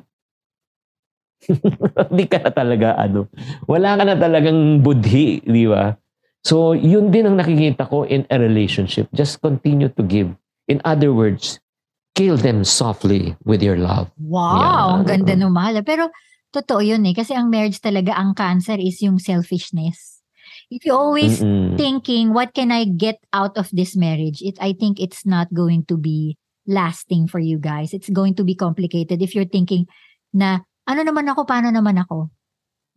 hindi 2.13 2.25
ka 2.29 2.39
na 2.47 2.51
talaga 2.55 2.95
ano, 2.95 3.27
wala 3.67 3.99
ka 3.99 4.03
na 4.07 4.15
talagang 4.15 4.79
budhi, 4.79 5.43
di 5.43 5.67
ba? 5.67 5.97
So, 6.43 6.71
yun 6.71 7.11
din 7.11 7.27
ang 7.27 7.35
nakikita 7.35 7.89
ko 7.89 8.07
in 8.07 8.23
a 8.31 8.39
relationship. 8.39 9.11
Just 9.11 9.43
continue 9.43 9.91
to 9.91 10.03
give. 10.03 10.31
In 10.71 10.79
other 10.87 11.11
words, 11.11 11.59
kill 12.15 12.39
them 12.39 12.63
softly 12.63 13.35
with 13.43 13.59
your 13.59 13.75
love. 13.75 14.07
Wow, 14.15 14.99
ang 14.99 15.03
Yeah. 15.03 15.15
ganda 15.15 15.33
ng 15.35 15.51
mahal. 15.51 15.83
Pero 15.83 16.07
totoo 16.55 16.79
yun 16.79 17.03
eh. 17.05 17.15
Kasi 17.15 17.35
ang 17.35 17.51
marriage 17.51 17.83
talaga, 17.83 18.15
ang 18.15 18.33
cancer 18.33 18.79
is 18.79 19.03
yung 19.03 19.19
selfishness. 19.19 20.23
If 20.69 20.85
you 20.85 20.93
always 20.93 21.41
Mm-mm. 21.41 21.75
thinking, 21.81 22.31
what 22.31 22.53
can 22.53 22.69
I 22.69 22.85
get 22.85 23.17
out 23.33 23.57
of 23.57 23.73
this 23.73 23.97
marriage? 23.97 24.45
It, 24.45 24.55
I 24.61 24.77
think 24.77 25.01
it's 25.01 25.25
not 25.25 25.49
going 25.49 25.89
to 25.89 25.97
be 25.97 26.37
lasting 26.69 27.25
for 27.25 27.41
you 27.41 27.57
guys. 27.57 27.91
It's 27.91 28.09
going 28.09 28.37
to 28.37 28.45
be 28.45 28.53
complicated 28.53 29.21
if 29.25 29.33
you're 29.33 29.49
thinking 29.49 29.89
na, 30.29 30.61
ano 30.85 31.01
naman 31.01 31.25
ako, 31.25 31.49
paano 31.49 31.73
naman 31.73 31.97
ako? 31.97 32.29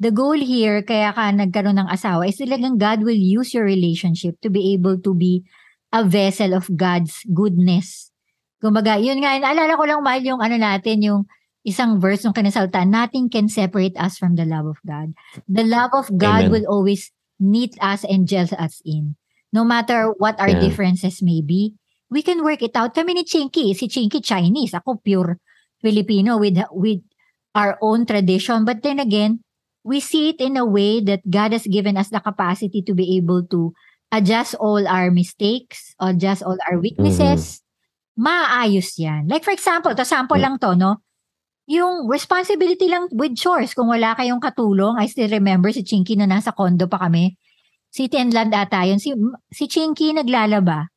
The 0.03 0.11
goal 0.11 0.35
here, 0.35 0.83
kaya 0.83 1.15
ka 1.15 1.31
nagkaroon 1.31 1.79
ng 1.79 1.87
asawa, 1.87 2.27
is 2.27 2.43
talagang 2.43 2.75
God 2.75 3.07
will 3.07 3.15
use 3.15 3.55
your 3.55 3.63
relationship 3.63 4.35
to 4.43 4.51
be 4.51 4.75
able 4.75 4.99
to 4.99 5.15
be 5.15 5.47
a 5.95 6.03
vessel 6.03 6.59
of 6.59 6.67
God's 6.75 7.23
goodness. 7.31 8.11
Kumbaga, 8.59 8.99
yun 8.99 9.23
nga, 9.23 9.39
naalala 9.39 9.79
ko 9.79 9.85
lang 9.87 10.03
mahal 10.03 10.23
yung 10.27 10.43
ano 10.43 10.59
natin, 10.59 11.07
yung 11.07 11.23
isang 11.63 12.03
verse 12.03 12.27
ng 12.27 12.35
kinasalta, 12.35 12.83
nothing 12.83 13.31
can 13.31 13.47
separate 13.47 13.95
us 13.95 14.19
from 14.19 14.35
the 14.35 14.43
love 14.43 14.67
of 14.67 14.83
God. 14.83 15.15
The 15.47 15.63
love 15.63 15.95
of 15.95 16.11
God 16.19 16.51
Amen. 16.51 16.51
will 16.51 16.67
always 16.67 17.15
knit 17.39 17.79
us 17.79 18.03
and 18.03 18.27
gel 18.27 18.51
us 18.59 18.83
in. 18.83 19.15
No 19.55 19.63
matter 19.63 20.11
what 20.19 20.35
our 20.43 20.51
Yeah. 20.51 20.67
differences 20.67 21.23
may 21.23 21.47
be, 21.47 21.79
we 22.11 22.27
can 22.27 22.43
work 22.43 22.67
it 22.67 22.75
out. 22.75 22.91
Kami 22.91 23.15
ni 23.15 23.23
Chinky, 23.23 23.71
si 23.79 23.87
Chinky 23.87 24.19
Chinese, 24.19 24.75
ako 24.75 24.99
pure 24.99 25.39
Filipino 25.79 26.43
with 26.43 26.59
with 26.75 27.07
our 27.55 27.79
own 27.79 28.03
tradition. 28.03 28.67
But 28.67 28.83
then 28.83 28.99
again, 28.99 29.47
we 29.83 29.99
see 29.99 30.31
it 30.31 30.39
in 30.41 30.57
a 30.57 30.65
way 30.67 31.03
that 31.03 31.23
God 31.27 31.53
has 31.53 31.67
given 31.67 31.99
us 31.99 32.11
the 32.11 32.21
capacity 32.23 32.83
to 32.87 32.95
be 32.95 33.17
able 33.19 33.43
to 33.51 33.75
adjust 34.11 34.55
all 34.57 34.87
our 34.87 35.11
mistakes, 35.11 35.95
adjust 35.99 36.43
all 36.43 36.59
our 36.71 36.79
weaknesses. 36.79 37.63
Maayos 38.15 38.95
yan. 39.01 39.27
Like 39.27 39.43
for 39.43 39.51
example, 39.57 39.95
to 39.97 40.05
sample 40.05 40.37
Mm. 40.37 40.45
lang 40.45 40.57
to, 40.61 40.71
no? 40.77 40.93
Yung 41.67 42.07
responsibility 42.11 42.91
lang 42.91 43.09
with 43.15 43.39
chores. 43.39 43.73
Kung 43.73 43.89
wala 43.89 44.13
kayong 44.13 44.43
katulong, 44.43 44.99
I 45.01 45.07
still 45.09 45.31
remember 45.31 45.73
si 45.73 45.81
Chinky 45.83 46.19
na 46.19 46.29
nasa 46.29 46.53
condo 46.53 46.87
pa 46.91 46.99
kami. 47.09 47.39
City 47.93 48.17
and 48.21 48.33
Land 48.33 48.53
ata 48.53 48.85
yun. 48.85 49.01
Si, 49.01 49.13
si 49.53 49.65
Chinky 49.69 50.13
naglalaba. 50.13 50.89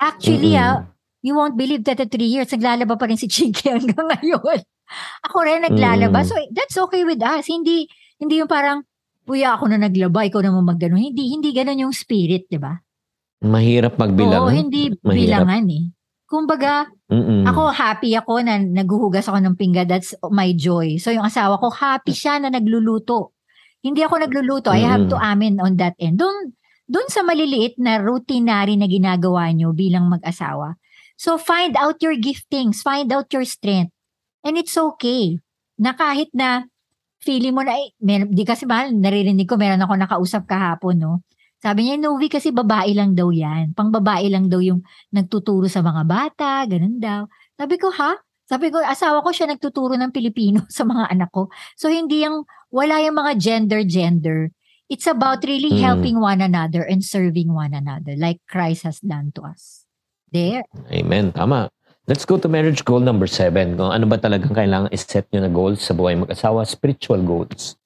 Actually, 0.00 0.56
ah, 0.56 0.82
Mm-mm. 0.82 0.90
you 1.22 1.34
won't 1.34 1.56
believe 1.58 1.84
that 1.84 2.00
at 2.00 2.10
three 2.10 2.30
years, 2.30 2.48
naglalaba 2.50 2.94
pa 2.98 3.04
rin 3.10 3.18
si 3.18 3.26
Chinky 3.28 3.70
hanggang 3.74 4.06
ngayon. 4.06 4.60
Ako 5.26 5.36
rin 5.46 5.62
naglalaba. 5.62 6.22
Mm. 6.22 6.28
So, 6.28 6.34
that's 6.50 6.76
okay 6.76 7.02
with 7.04 7.22
us. 7.22 7.46
Hindi, 7.46 7.86
hindi 8.18 8.40
yung 8.42 8.50
parang, 8.50 8.82
Kuya, 9.24 9.54
ako 9.54 9.70
na 9.70 9.78
naglaba, 9.86 10.26
ikaw 10.26 10.42
naman 10.42 10.66
magganon. 10.66 10.98
Hindi, 10.98 11.30
hindi 11.30 11.54
ganon 11.54 11.86
yung 11.86 11.94
spirit, 11.94 12.50
di 12.50 12.58
ba? 12.58 12.74
Mahirap 13.40 13.94
magbilang. 13.96 14.42
Oo, 14.44 14.50
hindi 14.50 14.90
Mahirap. 15.00 15.46
bilangan 15.46 15.64
eh. 15.70 15.84
Kumbaga, 16.26 16.86
Mm-mm. 17.10 17.42
ako 17.42 17.74
happy 17.74 18.14
ako 18.14 18.38
na 18.42 18.58
naghuhugas 18.58 19.26
ako 19.26 19.38
ng 19.42 19.54
pinggan. 19.58 19.90
That's 19.90 20.14
my 20.30 20.54
joy. 20.54 20.94
So 20.98 21.10
yung 21.10 21.26
asawa 21.26 21.58
ko, 21.58 21.74
happy 21.74 22.14
siya 22.14 22.38
na 22.38 22.54
nagluluto. 22.54 23.34
Hindi 23.82 24.06
ako 24.06 24.28
nagluluto. 24.28 24.70
I 24.70 24.86
have 24.86 25.10
to 25.10 25.18
Mm. 25.18 25.26
amen 25.26 25.54
on 25.58 25.74
that 25.82 25.98
end. 25.98 26.22
Doon, 26.22 26.54
doon 26.86 27.08
sa 27.10 27.26
maliliit 27.26 27.82
na 27.82 27.98
routinary 27.98 28.78
na 28.78 28.86
ginagawa 28.86 29.50
nyo 29.50 29.74
bilang 29.74 30.06
mag-asawa. 30.06 30.78
So 31.18 31.34
find 31.34 31.74
out 31.74 31.98
your 31.98 32.14
giftings. 32.14 32.82
Find 32.82 33.10
out 33.10 33.26
your 33.34 33.42
strength. 33.42 33.90
And 34.42 34.56
it's 34.56 34.76
okay. 34.76 35.36
Na 35.76 35.92
kahit 35.92 36.32
na 36.32 36.64
feeling 37.20 37.52
mo 37.52 37.60
na, 37.60 37.76
eh, 37.76 37.92
mer- 38.00 38.28
di 38.28 38.44
kasi 38.44 38.64
mahal, 38.64 38.92
naririnig 38.92 39.44
ko, 39.44 39.60
meron 39.60 39.84
ako 39.84 39.94
nakausap 39.96 40.42
kahapon, 40.48 40.96
no? 40.96 41.12
Sabi 41.60 41.84
niya, 41.84 42.00
Novi 42.00 42.32
kasi 42.32 42.48
babae 42.48 42.96
lang 42.96 43.12
daw 43.12 43.28
yan. 43.28 43.76
Pang 43.76 43.92
babae 43.92 44.32
lang 44.32 44.48
daw 44.48 44.64
yung 44.64 44.80
nagtuturo 45.12 45.68
sa 45.68 45.84
mga 45.84 46.08
bata, 46.08 46.64
ganun 46.64 46.96
daw. 46.96 47.28
Sabi 47.52 47.76
ko, 47.76 47.92
ha? 47.92 48.16
Sabi 48.48 48.72
ko, 48.72 48.80
asawa 48.80 49.20
ko 49.20 49.28
siya 49.28 49.52
nagtuturo 49.52 49.92
ng 50.00 50.08
Pilipino 50.08 50.64
sa 50.72 50.88
mga 50.88 51.12
anak 51.12 51.28
ko. 51.28 51.52
So, 51.76 51.92
hindi 51.92 52.24
yung, 52.24 52.48
wala 52.72 53.04
yung 53.04 53.20
mga 53.20 53.36
gender-gender. 53.36 54.48
It's 54.88 55.06
about 55.06 55.44
really 55.44 55.70
Mm. 55.76 55.84
helping 55.84 56.16
one 56.18 56.40
another 56.40 56.82
and 56.82 57.04
serving 57.04 57.52
one 57.52 57.76
another 57.76 58.16
like 58.18 58.42
Christ 58.48 58.82
has 58.88 58.98
done 58.98 59.30
to 59.36 59.44
us. 59.46 59.84
There. 60.32 60.64
Amen. 60.90 61.30
Tama. 61.30 61.70
Let's 62.10 62.26
go 62.26 62.42
to 62.42 62.50
marriage 62.50 62.82
goal 62.82 62.98
number 62.98 63.30
seven. 63.30 63.78
Kung 63.78 63.94
ano 63.94 64.02
ba 64.10 64.18
talagang 64.18 64.50
kailangan 64.50 64.90
iset 64.90 65.30
nyo 65.30 65.46
na 65.46 65.50
goals 65.54 65.78
sa 65.78 65.94
buhay 65.94 66.18
mag-asawa, 66.18 66.66
spiritual 66.66 67.22
goals. 67.22 67.78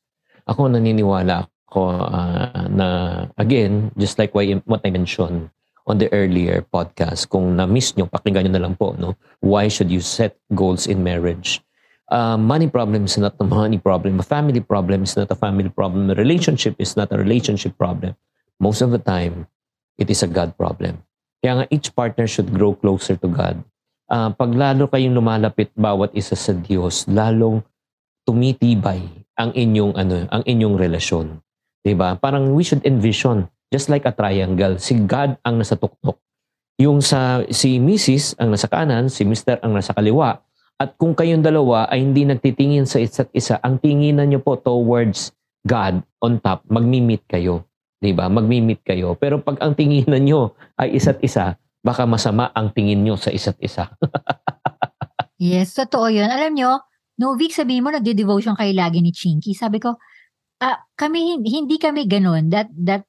Ako 0.49 0.65
naniniwala 0.65 1.45
ako 1.69 2.09
ah, 2.09 2.65
na, 2.73 2.89
again, 3.37 3.93
just 4.01 4.17
like 4.17 4.33
what 4.33 4.81
I 4.81 4.89
mentioned 4.89 5.53
on 5.85 6.01
the 6.01 6.09
earlier 6.09 6.65
podcast, 6.65 7.29
kung 7.29 7.53
na-miss 7.53 8.01
nyo, 8.01 8.09
pakinggan 8.09 8.49
nyo 8.49 8.53
na 8.57 8.65
lang 8.65 8.81
po, 8.81 8.97
no? 8.97 9.13
Why 9.45 9.69
should 9.69 9.93
you 9.93 10.01
set 10.01 10.41
goals 10.57 10.89
in 10.89 11.05
marriage? 11.05 11.61
Uh, 12.09 12.41
money 12.41 12.73
problem 12.73 13.05
is 13.05 13.21
not 13.21 13.37
a 13.37 13.45
money 13.45 13.77
problem. 13.77 14.17
A 14.17 14.25
family 14.25 14.65
problem 14.65 15.05
is 15.05 15.21
not 15.21 15.29
a 15.29 15.37
family 15.37 15.69
problem. 15.69 16.09
A 16.09 16.17
relationship 16.17 16.81
is 16.81 16.97
not 16.97 17.13
a 17.13 17.21
relationship 17.21 17.77
problem. 17.77 18.17
Most 18.57 18.81
of 18.81 18.89
the 18.89 19.05
time, 19.05 19.53
it 20.01 20.09
is 20.09 20.25
a 20.25 20.31
God 20.33 20.57
problem. 20.57 21.05
Kaya 21.45 21.61
nga, 21.61 21.67
each 21.69 21.93
partner 21.93 22.25
should 22.25 22.57
grow 22.57 22.73
closer 22.73 23.21
to 23.21 23.29
God. 23.29 23.61
Ah, 24.05 24.29
pag 24.37 24.53
lalo 24.53 24.85
kayong 24.93 25.17
lumalapit 25.17 25.73
bawat 25.73 26.13
isa 26.13 26.37
sa 26.37 26.53
Diyos, 26.53 27.09
lalong 27.09 27.65
tumitibay 28.29 29.01
ang 29.35 29.51
inyong 29.57 29.97
ano, 29.97 30.29
ang 30.29 30.43
inyong 30.45 30.77
relasyon. 30.77 31.41
'Di 31.85 31.97
ba? 31.97 32.17
Parang 32.21 32.53
we 32.53 32.61
should 32.65 32.85
envision 32.85 33.49
just 33.73 33.89
like 33.89 34.05
a 34.05 34.13
triangle, 34.13 34.77
si 34.79 34.95
God 35.05 35.41
ang 35.43 35.59
nasa 35.61 35.75
tuktok. 35.75 36.21
yung 36.75 36.99
sa 36.99 37.47
si 37.55 37.79
Mrs. 37.79 38.35
ang 38.35 38.51
nasa 38.51 38.67
kanan, 38.67 39.07
si 39.07 39.23
Mr. 39.23 39.63
ang 39.63 39.79
nasa 39.79 39.95
kaliwa. 39.95 40.43
At 40.75 40.99
kung 40.99 41.15
kayong 41.15 41.47
dalawa 41.47 41.87
ay 41.87 42.03
hindi 42.03 42.27
nagtitingin 42.27 42.83
sa 42.83 42.99
isa't 42.99 43.31
isa, 43.31 43.63
ang 43.63 43.79
tinginan 43.79 44.27
nyo 44.27 44.43
po 44.43 44.59
towards 44.59 45.31
God 45.63 46.03
on 46.19 46.43
top, 46.43 46.67
magmi-meet 46.67 47.23
kayo. 47.31 47.63
'Di 48.03 48.11
ba? 48.11 48.27
Magmi-meet 48.27 48.83
kayo. 48.83 49.15
Pero 49.15 49.39
pag 49.41 49.63
ang 49.63 49.73
tinginan 49.79 50.27
nyo 50.27 50.59
ay 50.75 50.99
isa't 50.99 51.23
isa, 51.23 51.55
baka 51.85 52.09
masama 52.09 52.49
ang 52.57 52.73
tingin 52.73 53.05
nyo 53.05 53.21
sa 53.21 53.29
isa't 53.29 53.61
isa. 53.61 53.93
Yes, 55.45 55.75
totoo 55.75 56.09
yun. 56.09 56.31
Alam 56.31 56.57
nyo, 56.57 56.71
no 57.21 57.35
week 57.35 57.53
sabihin 57.53 57.85
mo, 57.85 57.91
nagde-devotion 57.91 58.55
kayo 58.55 58.73
lagi 58.73 59.03
ni 59.03 59.11
Chinky. 59.11 59.53
Sabi 59.53 59.83
ko, 59.83 59.99
ah, 60.63 60.79
kami, 60.95 61.37
hin- 61.37 61.45
hindi 61.45 61.77
kami 61.77 62.07
ganun. 62.07 62.49
That, 62.55 62.71
that 62.73 63.05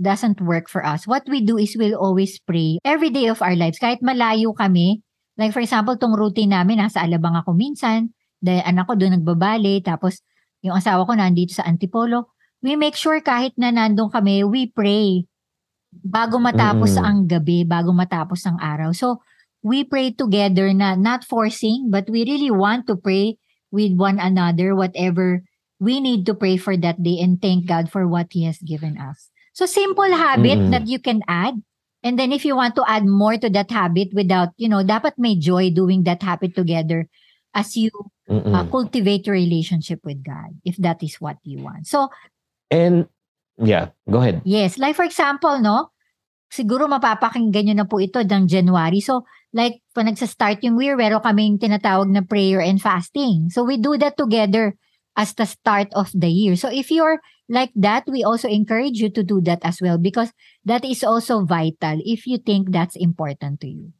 doesn't 0.00 0.38
work 0.44 0.68
for 0.68 0.84
us. 0.84 1.08
What 1.08 1.28
we 1.28 1.40
do 1.44 1.56
is 1.56 1.74
we'll 1.74 1.98
always 1.98 2.40
pray 2.40 2.78
every 2.84 3.08
day 3.12 3.32
of 3.32 3.40
our 3.40 3.56
lives. 3.56 3.80
Kahit 3.80 4.04
malayo 4.04 4.52
kami, 4.56 5.04
like 5.40 5.56
for 5.56 5.64
example, 5.64 5.96
tong 5.96 6.16
routine 6.16 6.52
namin, 6.52 6.84
nasa 6.84 7.04
Alabang 7.04 7.36
ako 7.36 7.56
minsan, 7.56 8.12
dahil 8.40 8.64
anak 8.64 8.88
ko 8.88 8.94
doon 8.96 9.20
nagbabale, 9.20 9.80
tapos 9.84 10.24
yung 10.60 10.76
asawa 10.76 11.08
ko 11.08 11.12
nandito 11.16 11.56
sa 11.56 11.64
Antipolo. 11.64 12.36
We 12.60 12.76
make 12.76 12.96
sure 12.96 13.20
kahit 13.24 13.56
na 13.56 13.72
nandun 13.72 14.12
kami, 14.12 14.44
we 14.44 14.68
pray 14.68 15.24
bago 15.92 16.38
matapos 16.38 16.94
Mm. 16.96 17.04
ang 17.04 17.18
gabi, 17.26 17.66
bago 17.66 17.90
matapos 17.90 18.46
ang 18.46 18.58
araw. 18.62 18.94
So, 18.94 19.20
we 19.60 19.84
pray 19.84 20.14
together 20.14 20.72
na 20.72 20.94
not 20.96 21.26
forcing, 21.26 21.90
but 21.90 22.08
we 22.08 22.24
really 22.24 22.50
want 22.50 22.86
to 22.88 22.96
pray 22.96 23.36
with 23.70 23.92
one 23.98 24.18
another, 24.18 24.74
whatever 24.74 25.42
we 25.80 26.00
need 26.00 26.28
to 26.28 26.34
pray 26.36 26.56
for 26.60 26.76
that 26.76 27.00
day 27.02 27.18
and 27.20 27.40
thank 27.40 27.64
God 27.66 27.88
for 27.90 28.06
what 28.06 28.28
He 28.30 28.44
has 28.44 28.60
given 28.60 29.00
us. 29.00 29.32
So, 29.52 29.64
simple 29.66 30.12
habit 30.12 30.60
Mm-mm. 30.60 30.70
that 30.70 30.86
you 30.86 31.00
can 31.00 31.24
add. 31.26 31.60
And 32.00 32.16
then 32.16 32.32
if 32.32 32.44
you 32.44 32.56
want 32.56 32.76
to 32.76 32.84
add 32.88 33.04
more 33.04 33.36
to 33.36 33.50
that 33.52 33.68
habit 33.70 34.12
without, 34.16 34.56
you 34.56 34.68
know, 34.68 34.80
dapat 34.80 35.20
may 35.20 35.36
joy 35.36 35.68
doing 35.68 36.04
that 36.04 36.22
habit 36.22 36.56
together 36.56 37.08
as 37.52 37.76
you 37.76 37.92
Mm-mm. 38.24 38.54
uh, 38.56 38.64
cultivate 38.72 39.26
your 39.26 39.36
relationship 39.36 40.00
with 40.04 40.24
God, 40.24 40.56
if 40.64 40.76
that 40.80 41.02
is 41.02 41.20
what 41.20 41.36
you 41.44 41.60
want. 41.60 41.86
So, 41.86 42.08
And 42.70 43.10
yeah, 43.58 43.90
go 44.08 44.20
ahead. 44.20 44.42
Yes, 44.44 44.78
like 44.78 44.94
for 44.94 45.04
example, 45.04 45.58
no? 45.58 45.90
Siguro 46.50 46.90
mapapakinggan 46.90 47.70
nyo 47.70 47.74
na 47.82 47.86
po 47.86 48.02
ito 48.02 48.18
ng 48.18 48.50
January. 48.50 48.98
So, 48.98 49.22
like, 49.54 49.86
pa 49.94 50.02
nagsa-start 50.02 50.66
yung 50.66 50.82
year, 50.82 50.98
meron 50.98 51.22
kaming 51.22 51.62
tinatawag 51.62 52.10
na 52.10 52.26
prayer 52.26 52.58
and 52.58 52.82
fasting. 52.82 53.54
So, 53.54 53.62
we 53.62 53.78
do 53.78 53.94
that 54.02 54.18
together 54.18 54.74
as 55.14 55.30
the 55.38 55.46
start 55.46 55.94
of 55.94 56.10
the 56.10 56.26
year. 56.26 56.58
So, 56.58 56.66
if 56.66 56.90
you're 56.90 57.22
like 57.50 57.70
that, 57.78 58.06
we 58.10 58.26
also 58.26 58.50
encourage 58.50 58.98
you 58.98 59.10
to 59.14 59.22
do 59.22 59.38
that 59.46 59.62
as 59.62 59.78
well 59.82 59.98
because 59.98 60.34
that 60.64 60.82
is 60.82 61.02
also 61.02 61.46
vital 61.46 61.98
if 62.02 62.26
you 62.26 62.38
think 62.38 62.70
that's 62.70 62.98
important 62.98 63.60
to 63.62 63.68
you. 63.70 63.94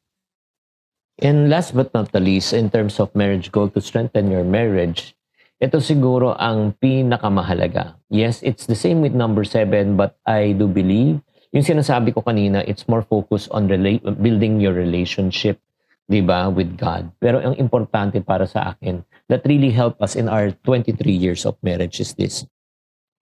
And 1.20 1.50
last 1.50 1.76
but 1.76 1.92
not 1.92 2.12
the 2.12 2.20
least, 2.20 2.52
in 2.52 2.70
terms 2.70 2.98
of 2.98 3.14
marriage 3.14 3.52
goal 3.52 3.68
to 3.70 3.80
strengthen 3.80 4.30
your 4.30 4.44
marriage, 4.44 5.14
ito 5.61 5.77
siguro 5.77 6.33
ang 6.40 6.73
pinakamahalaga. 6.81 8.01
Yes, 8.09 8.40
it's 8.40 8.64
the 8.64 8.75
same 8.75 9.05
with 9.05 9.12
number 9.12 9.44
seven, 9.44 9.92
but 9.92 10.16
I 10.25 10.57
do 10.57 10.64
believe, 10.64 11.20
yung 11.53 11.66
sinasabi 11.66 12.16
ko 12.16 12.25
kanina, 12.25 12.64
it's 12.64 12.88
more 12.88 13.05
focused 13.05 13.53
on 13.53 13.68
rela- 13.68 14.01
building 14.25 14.57
your 14.57 14.73
relationship, 14.73 15.61
di 16.09 16.25
ba, 16.25 16.49
with 16.49 16.81
God. 16.81 17.12
Pero 17.20 17.44
ang 17.44 17.61
importante 17.61 18.25
para 18.25 18.49
sa 18.49 18.73
akin, 18.73 19.05
that 19.29 19.44
really 19.44 19.68
help 19.68 20.01
us 20.01 20.16
in 20.16 20.33
our 20.33 20.57
23 20.64 20.96
years 21.12 21.44
of 21.44 21.61
marriage 21.61 22.01
is 22.01 22.16
this. 22.16 22.49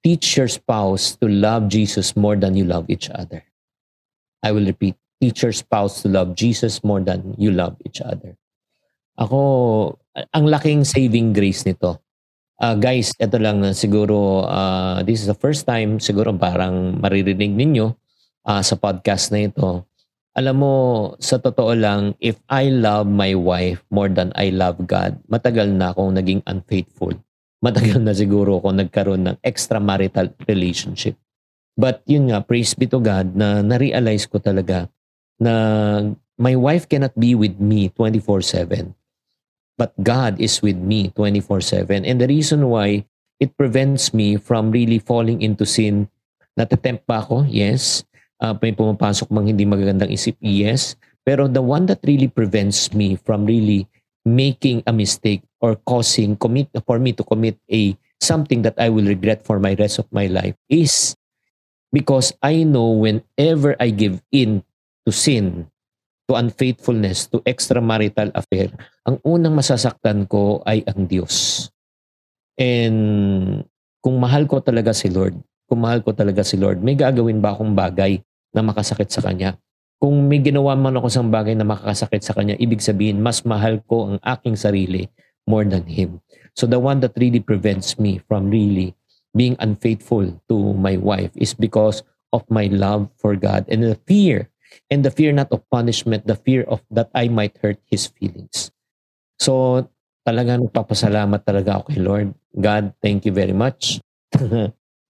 Teach 0.06 0.38
your 0.38 0.46
spouse 0.46 1.18
to 1.18 1.26
love 1.26 1.66
Jesus 1.66 2.14
more 2.14 2.38
than 2.38 2.54
you 2.54 2.62
love 2.62 2.86
each 2.86 3.10
other. 3.10 3.42
I 4.46 4.54
will 4.54 4.64
repeat 4.64 4.94
teach 5.18 5.42
your 5.42 5.50
spouse 5.50 6.02
to 6.02 6.08
love 6.08 6.38
Jesus 6.38 6.82
more 6.86 7.02
than 7.02 7.34
you 7.34 7.50
love 7.50 7.74
each 7.82 7.98
other. 7.98 8.38
Ako, 9.18 9.98
ang 10.14 10.46
laking 10.46 10.86
saving 10.86 11.34
grace 11.34 11.66
nito. 11.66 11.98
Ah, 12.58 12.74
guys, 12.74 13.14
ito 13.22 13.38
lang 13.38 13.62
ah, 13.62 13.70
siguro, 13.70 14.42
ah, 14.42 14.98
this 15.06 15.22
is 15.22 15.30
the 15.30 15.38
first 15.38 15.62
time 15.62 16.02
siguro 16.02 16.34
parang 16.34 16.98
maririnig 16.98 17.54
ninyo 17.54 17.94
ah, 18.50 18.66
sa 18.66 18.74
podcast 18.74 19.30
na 19.30 19.46
ito. 19.46 19.86
Alam 20.34 20.56
mo, 20.58 20.74
sa 21.22 21.38
totoo 21.38 21.70
lang, 21.78 22.18
if 22.18 22.34
I 22.50 22.66
love 22.74 23.06
my 23.06 23.38
wife 23.38 23.86
more 23.94 24.10
than 24.10 24.34
I 24.34 24.50
love 24.50 24.82
God, 24.90 25.22
matagal 25.30 25.70
na 25.70 25.94
akong 25.94 26.18
naging 26.18 26.42
unfaithful. 26.50 27.14
Matagal 27.64 28.02
na 28.02 28.10
siguro 28.10 28.58
ako 28.58 28.74
nagkaroon 28.74 29.22
ng 29.30 29.36
extramarital 29.46 30.34
relationship. 30.50 31.14
But 31.78 32.02
yun 32.10 32.34
nga, 32.34 32.42
praise 32.42 32.74
be 32.74 32.90
to 32.90 32.98
God 32.98 33.38
na 33.38 33.62
na-realize 33.62 34.26
ko 34.26 34.42
talaga 34.42 34.90
na 35.38 35.54
my 36.34 36.58
wife 36.58 36.90
cannot 36.90 37.14
be 37.14 37.38
with 37.38 37.54
me 37.62 37.86
24/7 37.94 38.97
but 39.78 39.94
God 40.02 40.36
is 40.42 40.58
with 40.60 40.76
me 40.76 41.14
24/7 41.14 42.02
and 42.02 42.18
the 42.18 42.26
reason 42.26 42.66
why 42.66 43.06
it 43.38 43.54
prevents 43.54 44.10
me 44.10 44.34
from 44.34 44.74
really 44.74 44.98
falling 44.98 45.40
into 45.40 45.62
sin 45.62 46.10
natatempt 46.58 47.06
pa 47.06 47.22
ako? 47.22 47.46
Yes. 47.46 48.02
Uh, 48.42 48.54
may 48.58 48.74
pumapasok 48.74 49.30
mang 49.30 49.46
hindi 49.46 49.62
magagandang 49.62 50.10
isip? 50.10 50.34
Yes. 50.42 50.98
Pero 51.22 51.46
the 51.46 51.62
one 51.62 51.86
that 51.86 52.02
really 52.02 52.26
prevents 52.26 52.90
me 52.90 53.14
from 53.14 53.46
really 53.46 53.86
making 54.26 54.82
a 54.90 54.92
mistake 54.92 55.46
or 55.62 55.78
causing 55.86 56.34
commit 56.34 56.66
for 56.82 56.98
me 56.98 57.14
to 57.14 57.22
commit 57.22 57.54
a 57.70 57.94
something 58.18 58.66
that 58.66 58.74
I 58.76 58.90
will 58.90 59.06
regret 59.06 59.46
for 59.46 59.62
my 59.62 59.78
rest 59.78 60.02
of 60.02 60.10
my 60.10 60.26
life 60.26 60.58
is 60.66 61.14
because 61.94 62.34
I 62.42 62.66
know 62.66 62.90
whenever 62.98 63.78
I 63.78 63.94
give 63.94 64.20
in 64.34 64.66
to 65.06 65.10
sin, 65.14 65.70
to 66.28 66.36
unfaithfulness, 66.36 67.24
to 67.32 67.40
extramarital 67.48 68.28
affair, 68.36 68.68
ang 69.08 69.16
unang 69.24 69.56
masasaktan 69.56 70.28
ko 70.28 70.60
ay 70.68 70.84
ang 70.84 71.08
Diyos. 71.08 71.66
And 72.60 73.64
kung 74.04 74.20
mahal 74.20 74.44
ko 74.44 74.60
talaga 74.60 74.92
si 74.92 75.08
Lord, 75.08 75.40
kung 75.64 75.80
mahal 75.80 76.04
ko 76.04 76.12
talaga 76.12 76.44
si 76.44 76.60
Lord, 76.60 76.84
may 76.84 76.92
gagawin 76.92 77.40
ba 77.40 77.56
akong 77.56 77.72
bagay 77.72 78.20
na 78.52 78.60
makasakit 78.60 79.08
sa 79.08 79.24
Kanya? 79.24 79.56
Kung 79.96 80.28
may 80.28 80.38
ginawa 80.38 80.76
man 80.76 80.94
ako 81.00 81.08
sa 81.10 81.24
bagay 81.24 81.56
na 81.56 81.64
makakasakit 81.64 82.20
sa 82.20 82.36
Kanya, 82.36 82.60
ibig 82.60 82.84
sabihin, 82.84 83.24
mas 83.24 83.42
mahal 83.48 83.80
ko 83.88 84.12
ang 84.12 84.18
aking 84.20 84.54
sarili 84.54 85.08
more 85.48 85.64
than 85.64 85.88
Him. 85.88 86.20
So 86.52 86.68
the 86.68 86.78
one 86.78 87.00
that 87.00 87.16
really 87.16 87.40
prevents 87.40 87.96
me 87.96 88.20
from 88.28 88.52
really 88.52 88.92
being 89.32 89.56
unfaithful 89.64 90.28
to 90.52 90.56
my 90.76 91.00
wife 91.00 91.32
is 91.40 91.56
because 91.56 92.04
of 92.36 92.44
my 92.52 92.68
love 92.68 93.08
for 93.16 93.32
God 93.32 93.64
and 93.72 93.80
the 93.80 93.96
fear 94.04 94.52
and 94.90 95.04
the 95.04 95.10
fear 95.10 95.32
not 95.32 95.52
of 95.52 95.62
punishment, 95.70 96.26
the 96.26 96.36
fear 96.36 96.62
of 96.64 96.82
that 96.90 97.10
I 97.14 97.28
might 97.28 97.58
hurt 97.62 97.78
His 97.86 98.06
feelings. 98.06 98.70
So, 99.38 99.86
talaga 100.26 100.60
nagpapasalamat 100.60 101.46
talaga 101.46 101.80
ako 101.80 101.94
kay 101.94 102.00
Lord. 102.02 102.28
God, 102.52 102.92
thank 103.00 103.24
you 103.24 103.32
very 103.32 103.54
much. 103.54 104.02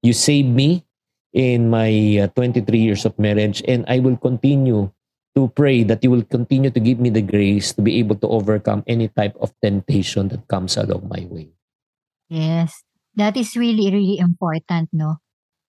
you 0.06 0.12
saved 0.12 0.52
me 0.52 0.84
in 1.32 1.70
my 1.70 1.90
uh, 2.22 2.28
23 2.34 2.66
years 2.78 3.02
of 3.04 3.18
marriage 3.18 3.62
and 3.66 3.84
I 3.88 3.98
will 3.98 4.16
continue 4.16 4.90
to 5.34 5.48
pray 5.54 5.82
that 5.84 6.02
you 6.02 6.10
will 6.10 6.26
continue 6.26 6.70
to 6.70 6.80
give 6.80 6.98
me 6.98 7.10
the 7.10 7.22
grace 7.22 7.72
to 7.74 7.82
be 7.82 7.98
able 7.98 8.16
to 8.16 8.28
overcome 8.28 8.82
any 8.86 9.08
type 9.08 9.36
of 9.40 9.54
temptation 9.62 10.28
that 10.34 10.46
comes 10.48 10.76
along 10.76 11.06
my 11.06 11.26
way. 11.30 11.54
Yes, 12.28 12.82
that 13.14 13.36
is 13.36 13.56
really, 13.56 13.90
really 13.90 14.18
important, 14.18 14.90
no? 14.92 15.22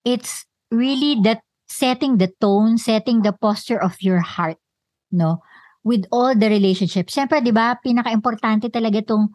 It's 0.04 0.44
really 0.70 1.20
that 1.22 1.42
setting 1.70 2.18
the 2.18 2.34
tone, 2.42 2.74
setting 2.74 3.22
the 3.22 3.30
posture 3.30 3.78
of 3.78 3.94
your 4.02 4.18
heart, 4.18 4.58
no? 5.14 5.46
With 5.86 6.10
all 6.10 6.34
the 6.34 6.50
relationships. 6.50 7.14
Siyempre, 7.14 7.38
di 7.40 7.54
ba, 7.54 7.78
pinaka-importante 7.78 8.68
talaga 8.68 9.00
itong 9.00 9.30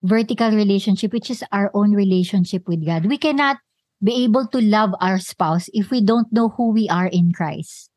vertical 0.00 0.56
relationship, 0.56 1.12
which 1.12 1.28
is 1.28 1.44
our 1.52 1.68
own 1.76 1.92
relationship 1.92 2.64
with 2.64 2.80
God. 2.82 3.04
We 3.04 3.20
cannot 3.20 3.60
be 4.00 4.24
able 4.24 4.48
to 4.52 4.60
love 4.60 4.96
our 5.00 5.20
spouse 5.20 5.68
if 5.72 5.92
we 5.92 6.00
don't 6.00 6.28
know 6.32 6.52
who 6.56 6.72
we 6.72 6.88
are 6.88 7.06
in 7.06 7.32
Christ. 7.32 7.92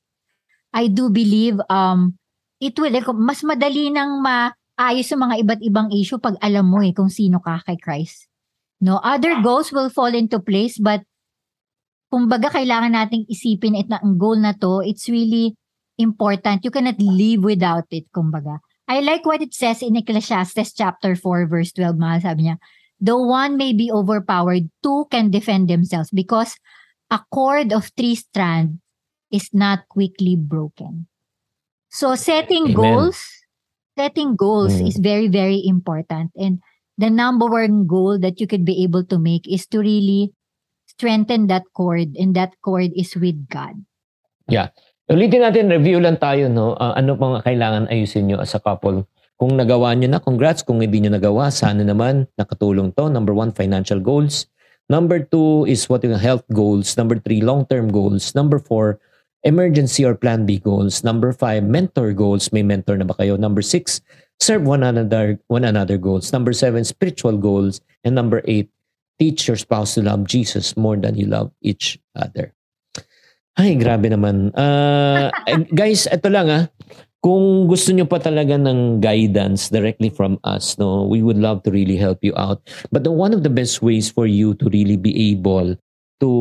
I 0.71 0.87
do 0.87 1.09
believe 1.09 1.57
um 1.71 2.19
it 2.61 2.77
will 2.77 2.93
like, 2.93 3.07
mas 3.11 3.41
madali 3.41 3.89
nang 3.91 4.21
maayos 4.21 5.09
sa 5.09 5.17
mga 5.17 5.41
iba't 5.43 5.61
ibang 5.63 5.89
issue 5.91 6.21
pag 6.21 6.37
alam 6.39 6.69
mo 6.69 6.79
eh 6.85 6.93
kung 6.93 7.09
sino 7.09 7.41
ka 7.41 7.65
kay 7.65 7.79
Christ. 7.79 8.29
No, 8.77 9.01
other 9.01 9.41
goals 9.41 9.73
will 9.73 9.89
fall 9.89 10.13
into 10.13 10.37
place 10.37 10.77
but 10.77 11.01
kumbaga 12.11 12.49
kailangan 12.51 12.93
nating 12.93 13.27
isipin 13.27 13.75
it 13.77 13.87
na 13.91 13.99
ang 14.03 14.17
goal 14.17 14.37
na 14.39 14.53
to, 14.55 14.81
it's 14.83 15.07
really 15.09 15.55
important. 15.97 16.63
You 16.63 16.71
cannot 16.71 16.99
live 17.01 17.43
without 17.43 17.87
it, 17.91 18.07
kumbaga. 18.15 18.59
I 18.87 19.03
like 19.03 19.25
what 19.27 19.41
it 19.43 19.51
says 19.53 19.83
in 19.83 19.95
Ecclesiastes 19.99 20.71
chapter 20.73 21.15
4 21.15 21.47
verse 21.51 21.75
12, 21.75 21.99
mahal 21.99 22.21
sabi 22.23 22.47
niya, 22.47 22.57
Though 23.03 23.21
one 23.27 23.57
may 23.59 23.73
be 23.73 23.91
overpowered, 23.91 24.71
two 24.81 25.05
can 25.11 25.29
defend 25.29 25.67
themselves 25.69 26.09
because 26.09 26.55
a 27.11 27.19
cord 27.29 27.71
of 27.75 27.91
three 27.93 28.15
strands 28.15 28.79
is 29.29 29.51
not 29.53 29.85
quickly 29.91 30.35
broken. 30.35 31.07
So 31.89 32.15
setting 32.15 32.71
Amen. 32.71 32.75
goals, 32.75 33.19
setting 33.97 34.35
goals 34.35 34.79
Mm. 34.79 34.87
is 34.87 34.97
very, 34.97 35.27
very 35.27 35.61
important. 35.65 36.31
And 36.35 36.59
the 36.97 37.09
number 37.09 37.45
one 37.47 37.85
goal 37.85 38.17
that 38.19 38.39
you 38.39 38.47
could 38.47 38.65
be 38.65 38.83
able 38.83 39.03
to 39.11 39.19
make 39.19 39.45
is 39.47 39.67
to 39.75 39.79
really 39.79 40.33
strengthen 40.97 41.45
that 41.45 41.61
cord, 41.77 42.17
and 42.17 42.33
that 42.33 42.57
cord 42.65 42.89
is 42.97 43.13
with 43.13 43.37
God. 43.53 43.77
Ulitin 45.07 45.45
natin, 45.45 45.69
review 45.69 46.01
lang 46.01 46.17
tayo, 46.17 46.49
no? 46.49 46.75
Ah, 46.81 46.97
ano 46.97 47.15
pang 47.15 47.39
kailangan 47.39 47.87
ayusin 47.87 48.27
nyo 48.27 48.41
as 48.41 48.57
a 48.57 48.59
couple? 48.59 49.05
Kung 49.37 49.53
nagawa 49.53 49.93
nyo 49.93 50.09
na, 50.09 50.19
congrats. 50.19 50.65
Kung 50.65 50.81
hindi 50.81 50.99
nyo 50.99 51.13
nagawa, 51.13 51.53
sana 51.53 51.85
naman 51.85 52.25
nakatulong 52.35 52.91
to. 52.97 53.07
Number 53.07 53.31
one, 53.31 53.53
financial 53.53 54.01
goals. 54.01 54.49
Number 54.89 55.21
two 55.21 55.63
is 55.69 55.85
what 55.87 56.01
yung 56.01 56.17
health 56.17 56.43
goals. 56.51 56.97
Number 56.97 57.21
three, 57.21 57.39
long-term 57.45 57.93
goals. 57.93 58.33
Number 58.33 58.57
four, 58.57 58.97
emergency 59.45 60.03
or 60.03 60.17
plan 60.17 60.43
B 60.49 60.57
goals. 60.57 61.05
Number 61.05 61.31
five, 61.31 61.63
mentor 61.63 62.11
goals. 62.11 62.49
May 62.49 62.65
mentor 62.65 62.97
na 62.97 63.05
ba 63.05 63.15
kayo? 63.15 63.37
Number 63.37 63.61
six, 63.61 64.01
serve 64.41 64.65
one 64.65 64.81
another, 64.81 65.37
one 65.47 65.63
another 65.63 66.01
goals. 66.01 66.33
Number 66.33 66.51
seven, 66.51 66.83
spiritual 66.83 67.37
goals. 67.37 67.79
And 68.03 68.11
number 68.11 68.41
eight, 68.43 68.73
teach 69.17 69.49
your 69.49 69.57
spouse 69.57 69.97
to 69.97 70.05
love 70.05 70.25
Jesus 70.25 70.77
more 70.77 70.97
than 70.97 71.17
you 71.17 71.25
love 71.25 71.51
each 71.61 71.97
other. 72.15 72.53
Ay, 73.57 73.73
grabe 73.75 74.09
naman. 74.09 74.53
Uh, 74.57 75.33
guys, 75.73 76.05
ito 76.07 76.29
lang 76.29 76.47
ah. 76.49 76.63
Kung 77.17 77.65
gusto 77.65 77.89
nyo 77.91 78.05
pa 78.05 78.21
talaga 78.21 78.55
ng 78.55 79.01
guidance 79.01 79.73
directly 79.73 80.13
from 80.13 80.37
us, 80.45 80.77
no, 80.77 81.03
we 81.03 81.25
would 81.25 81.41
love 81.41 81.65
to 81.65 81.73
really 81.73 81.97
help 81.97 82.21
you 82.21 82.31
out. 82.37 82.61
But 82.93 83.03
the, 83.03 83.11
one 83.11 83.33
of 83.33 83.41
the 83.41 83.49
best 83.49 83.81
ways 83.81 84.13
for 84.13 84.29
you 84.29 84.53
to 84.61 84.69
really 84.69 84.95
be 84.95 85.33
able 85.33 85.75
to 86.21 86.31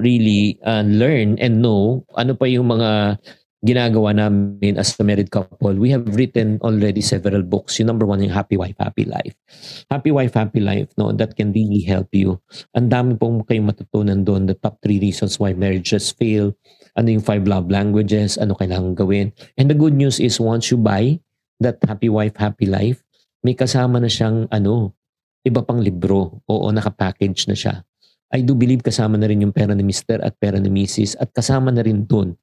really 0.00 0.58
uh, 0.64 0.84
learn 0.84 1.40
and 1.40 1.60
know 1.64 2.04
ano 2.16 2.36
pa 2.36 2.44
yung 2.48 2.68
mga 2.68 3.20
ginagawa 3.62 4.10
namin 4.10 4.74
as 4.74 4.98
a 4.98 5.06
married 5.06 5.30
couple, 5.30 5.78
we 5.78 5.94
have 5.94 6.02
written 6.18 6.58
already 6.66 6.98
several 6.98 7.46
books. 7.46 7.78
Yung 7.78 7.94
number 7.94 8.02
one, 8.02 8.18
yung 8.18 8.34
Happy 8.34 8.58
Wife, 8.58 8.74
Happy 8.82 9.06
Life. 9.06 9.38
Happy 9.86 10.10
Wife, 10.10 10.34
Happy 10.34 10.58
Life, 10.58 10.90
no, 10.98 11.14
that 11.14 11.38
can 11.38 11.54
really 11.54 11.86
help 11.86 12.10
you. 12.10 12.42
Ang 12.74 12.90
dami 12.90 13.14
pong 13.14 13.46
kayong 13.46 13.70
matutunan 13.70 14.26
doon. 14.26 14.50
The 14.50 14.58
top 14.58 14.82
three 14.82 14.98
reasons 14.98 15.38
why 15.38 15.54
marriages 15.54 16.10
fail. 16.10 16.58
Ano 16.98 17.14
yung 17.14 17.22
five 17.22 17.46
love 17.46 17.70
languages. 17.70 18.34
Ano 18.34 18.58
kailangan 18.58 18.98
gawin. 18.98 19.30
And 19.54 19.70
the 19.70 19.78
good 19.78 19.94
news 19.94 20.18
is 20.18 20.42
once 20.42 20.74
you 20.74 20.76
buy 20.76 21.22
that 21.62 21.78
Happy 21.86 22.10
Wife, 22.10 22.34
Happy 22.42 22.66
Life, 22.66 23.06
may 23.46 23.54
kasama 23.54 24.02
na 24.02 24.10
siyang 24.10 24.50
ano, 24.50 24.98
iba 25.46 25.62
pang 25.62 25.78
libro. 25.78 26.42
Oo, 26.50 26.66
nakapackage 26.74 27.46
na 27.46 27.54
siya. 27.54 27.86
I 28.34 28.42
do 28.42 28.58
believe 28.58 28.82
kasama 28.82 29.14
na 29.20 29.30
rin 29.30 29.44
yung 29.44 29.54
pera 29.54 29.70
ni 29.76 29.86
Mr. 29.86 30.18
at 30.18 30.34
pera 30.40 30.58
ni 30.58 30.72
Mrs. 30.72 31.20
at 31.20 31.30
kasama 31.30 31.70
na 31.70 31.84
rin 31.84 32.02
doon 32.08 32.34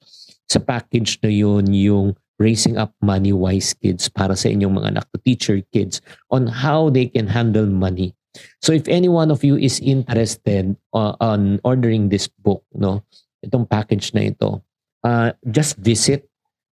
sa 0.49 0.57
package 0.57 1.21
na 1.21 1.29
yun 1.29 1.69
yung 1.69 2.17
raising 2.41 2.79
up 2.79 2.95
money 3.03 3.29
wise 3.29 3.77
kids 3.77 4.09
para 4.09 4.33
sa 4.33 4.49
inyong 4.49 4.81
mga 4.81 4.97
anak 4.97 5.05
to 5.13 5.21
teach 5.21 5.45
your 5.45 5.61
kids 5.69 6.01
on 6.33 6.49
how 6.49 6.89
they 6.89 7.05
can 7.05 7.27
handle 7.29 7.69
money. 7.69 8.15
So 8.63 8.73
if 8.73 8.87
any 8.87 9.09
one 9.11 9.29
of 9.29 9.43
you 9.43 9.57
is 9.59 9.77
interested 9.83 10.73
uh, 10.95 11.13
on 11.19 11.59
ordering 11.67 12.09
this 12.09 12.27
book, 12.31 12.63
no, 12.73 13.03
itong 13.43 13.69
package 13.69 14.15
na 14.15 14.31
ito, 14.31 14.63
uh, 15.03 15.35
just 15.51 15.77
visit 15.77 16.25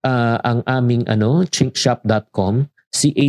uh, 0.02 0.42
ang 0.42 0.66
aming 0.66 1.06
ano, 1.06 1.46
chinkshop.com, 1.46 2.68
C-H-I-N-K-S-H-O-P.com 2.92 3.24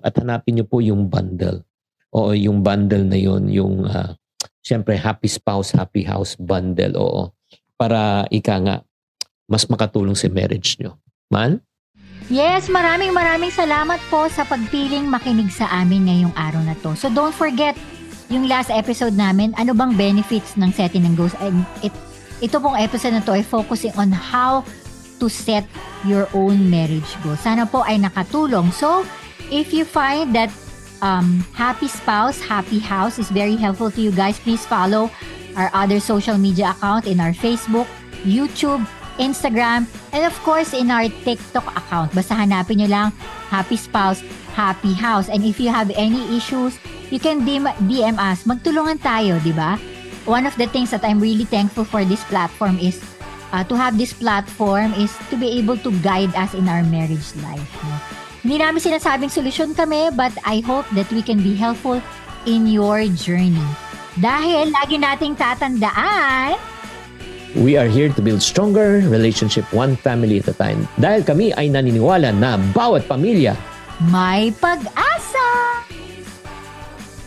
at 0.00 0.16
hanapin 0.16 0.54
niyo 0.56 0.64
po 0.70 0.80
yung 0.80 1.10
bundle. 1.10 1.60
Oo, 2.14 2.32
yung 2.32 2.62
bundle 2.62 3.04
na 3.04 3.18
yun, 3.18 3.52
yung 3.52 3.84
uh, 3.84 4.16
Siyempre, 4.62 4.94
happy 4.94 5.26
spouse, 5.26 5.74
happy 5.74 6.06
house 6.06 6.38
bundle. 6.38 6.94
Oo 6.94 7.34
para 7.82 8.30
ika 8.30 8.62
nga 8.62 8.76
mas 9.50 9.66
makatulong 9.66 10.14
sa 10.14 10.30
marriage 10.30 10.78
nyo. 10.78 10.94
Man? 11.26 11.58
Yes, 12.30 12.70
maraming 12.70 13.10
maraming 13.10 13.50
salamat 13.50 13.98
po 14.06 14.30
sa 14.30 14.46
pagpiling 14.46 15.10
makinig 15.10 15.50
sa 15.50 15.66
amin 15.82 16.06
ngayong 16.06 16.34
araw 16.38 16.62
na 16.62 16.78
to. 16.78 16.94
So 16.94 17.10
don't 17.10 17.34
forget, 17.34 17.74
yung 18.30 18.46
last 18.46 18.70
episode 18.70 19.18
namin, 19.18 19.50
ano 19.58 19.74
bang 19.74 19.98
benefits 19.98 20.54
ng 20.54 20.70
setting 20.70 21.02
ng 21.02 21.18
goals? 21.18 21.34
And 21.42 21.66
it, 21.82 21.90
ito 22.38 22.62
pong 22.62 22.78
episode 22.78 23.18
na 23.18 23.24
to 23.26 23.34
ay 23.34 23.42
focusing 23.42 23.92
on 23.98 24.14
how 24.14 24.62
to 25.18 25.26
set 25.26 25.66
your 26.06 26.30
own 26.30 26.70
marriage 26.70 27.18
goals. 27.26 27.42
Sana 27.42 27.66
po 27.66 27.82
ay 27.82 27.98
nakatulong. 27.98 28.70
So, 28.70 29.02
if 29.50 29.74
you 29.74 29.82
find 29.82 30.30
that 30.32 30.48
um, 31.02 31.42
happy 31.52 31.90
spouse, 31.90 32.38
happy 32.38 32.78
house 32.78 33.18
is 33.18 33.28
very 33.28 33.58
helpful 33.58 33.90
to 33.90 34.00
you 34.00 34.14
guys, 34.14 34.38
please 34.38 34.62
follow 34.64 35.10
our 35.56 35.70
other 35.72 36.00
social 36.00 36.38
media 36.38 36.70
account 36.72 37.06
in 37.06 37.20
our 37.20 37.32
Facebook, 37.32 37.86
YouTube, 38.24 38.84
Instagram, 39.18 39.86
and 40.12 40.24
of 40.24 40.34
course 40.40 40.72
in 40.72 40.90
our 40.90 41.08
TikTok 41.24 41.66
account. 41.76 42.14
Basta 42.14 42.34
hanapin 42.34 42.80
nyo 42.80 42.88
lang 42.88 43.08
Happy 43.52 43.76
Spouse, 43.76 44.24
Happy 44.56 44.96
House. 44.96 45.28
And 45.28 45.44
if 45.44 45.60
you 45.60 45.68
have 45.68 45.92
any 45.92 46.20
issues, 46.36 46.80
you 47.12 47.20
can 47.20 47.44
DM, 47.44 47.68
DM 47.88 48.16
us. 48.16 48.48
Magtulungan 48.48 49.00
tayo, 49.04 49.36
di 49.44 49.52
ba? 49.52 49.76
One 50.24 50.46
of 50.46 50.56
the 50.56 50.70
things 50.70 50.94
that 50.94 51.04
I'm 51.04 51.20
really 51.20 51.44
thankful 51.44 51.84
for 51.84 52.06
this 52.06 52.22
platform 52.30 52.78
is 52.78 53.02
uh, 53.52 53.64
to 53.68 53.74
have 53.76 53.98
this 53.98 54.14
platform 54.14 54.94
is 54.94 55.12
to 55.28 55.36
be 55.36 55.58
able 55.60 55.76
to 55.84 55.90
guide 56.00 56.32
us 56.34 56.54
in 56.54 56.70
our 56.70 56.82
marriage 56.86 57.34
life. 57.44 57.68
No? 57.84 57.94
Hindi 58.42 58.58
namin 58.58 58.80
sinasabing 58.82 59.30
solusyon 59.30 59.76
kami, 59.76 60.10
but 60.18 60.34
I 60.42 60.64
hope 60.66 60.88
that 60.98 61.06
we 61.14 61.22
can 61.22 61.38
be 61.44 61.54
helpful 61.54 62.02
in 62.46 62.66
your 62.66 63.06
journey. 63.14 63.68
Dahil 64.18 64.72
lagi 64.72 64.96
nating 65.00 65.34
tatandaan, 65.36 66.58
We 67.52 67.76
are 67.76 67.84
here 67.84 68.08
to 68.08 68.20
build 68.24 68.40
stronger 68.40 69.04
relationship 69.12 69.68
one 69.76 69.92
family 70.00 70.40
at 70.40 70.48
a 70.48 70.56
time. 70.56 70.88
Dahil 70.96 71.20
kami 71.20 71.52
ay 71.52 71.68
naniniwala 71.68 72.32
na 72.32 72.56
bawat 72.72 73.04
pamilya 73.04 73.52
may 74.10 74.50
pag-asa. 74.58 75.48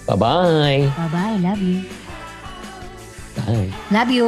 Bye-bye. 0.09 0.91
Bye-bye. 0.91 1.37
Love 1.39 1.61
you. 1.61 1.79
Bye. 3.37 3.69
Love 3.91 4.11
you. 4.11 4.27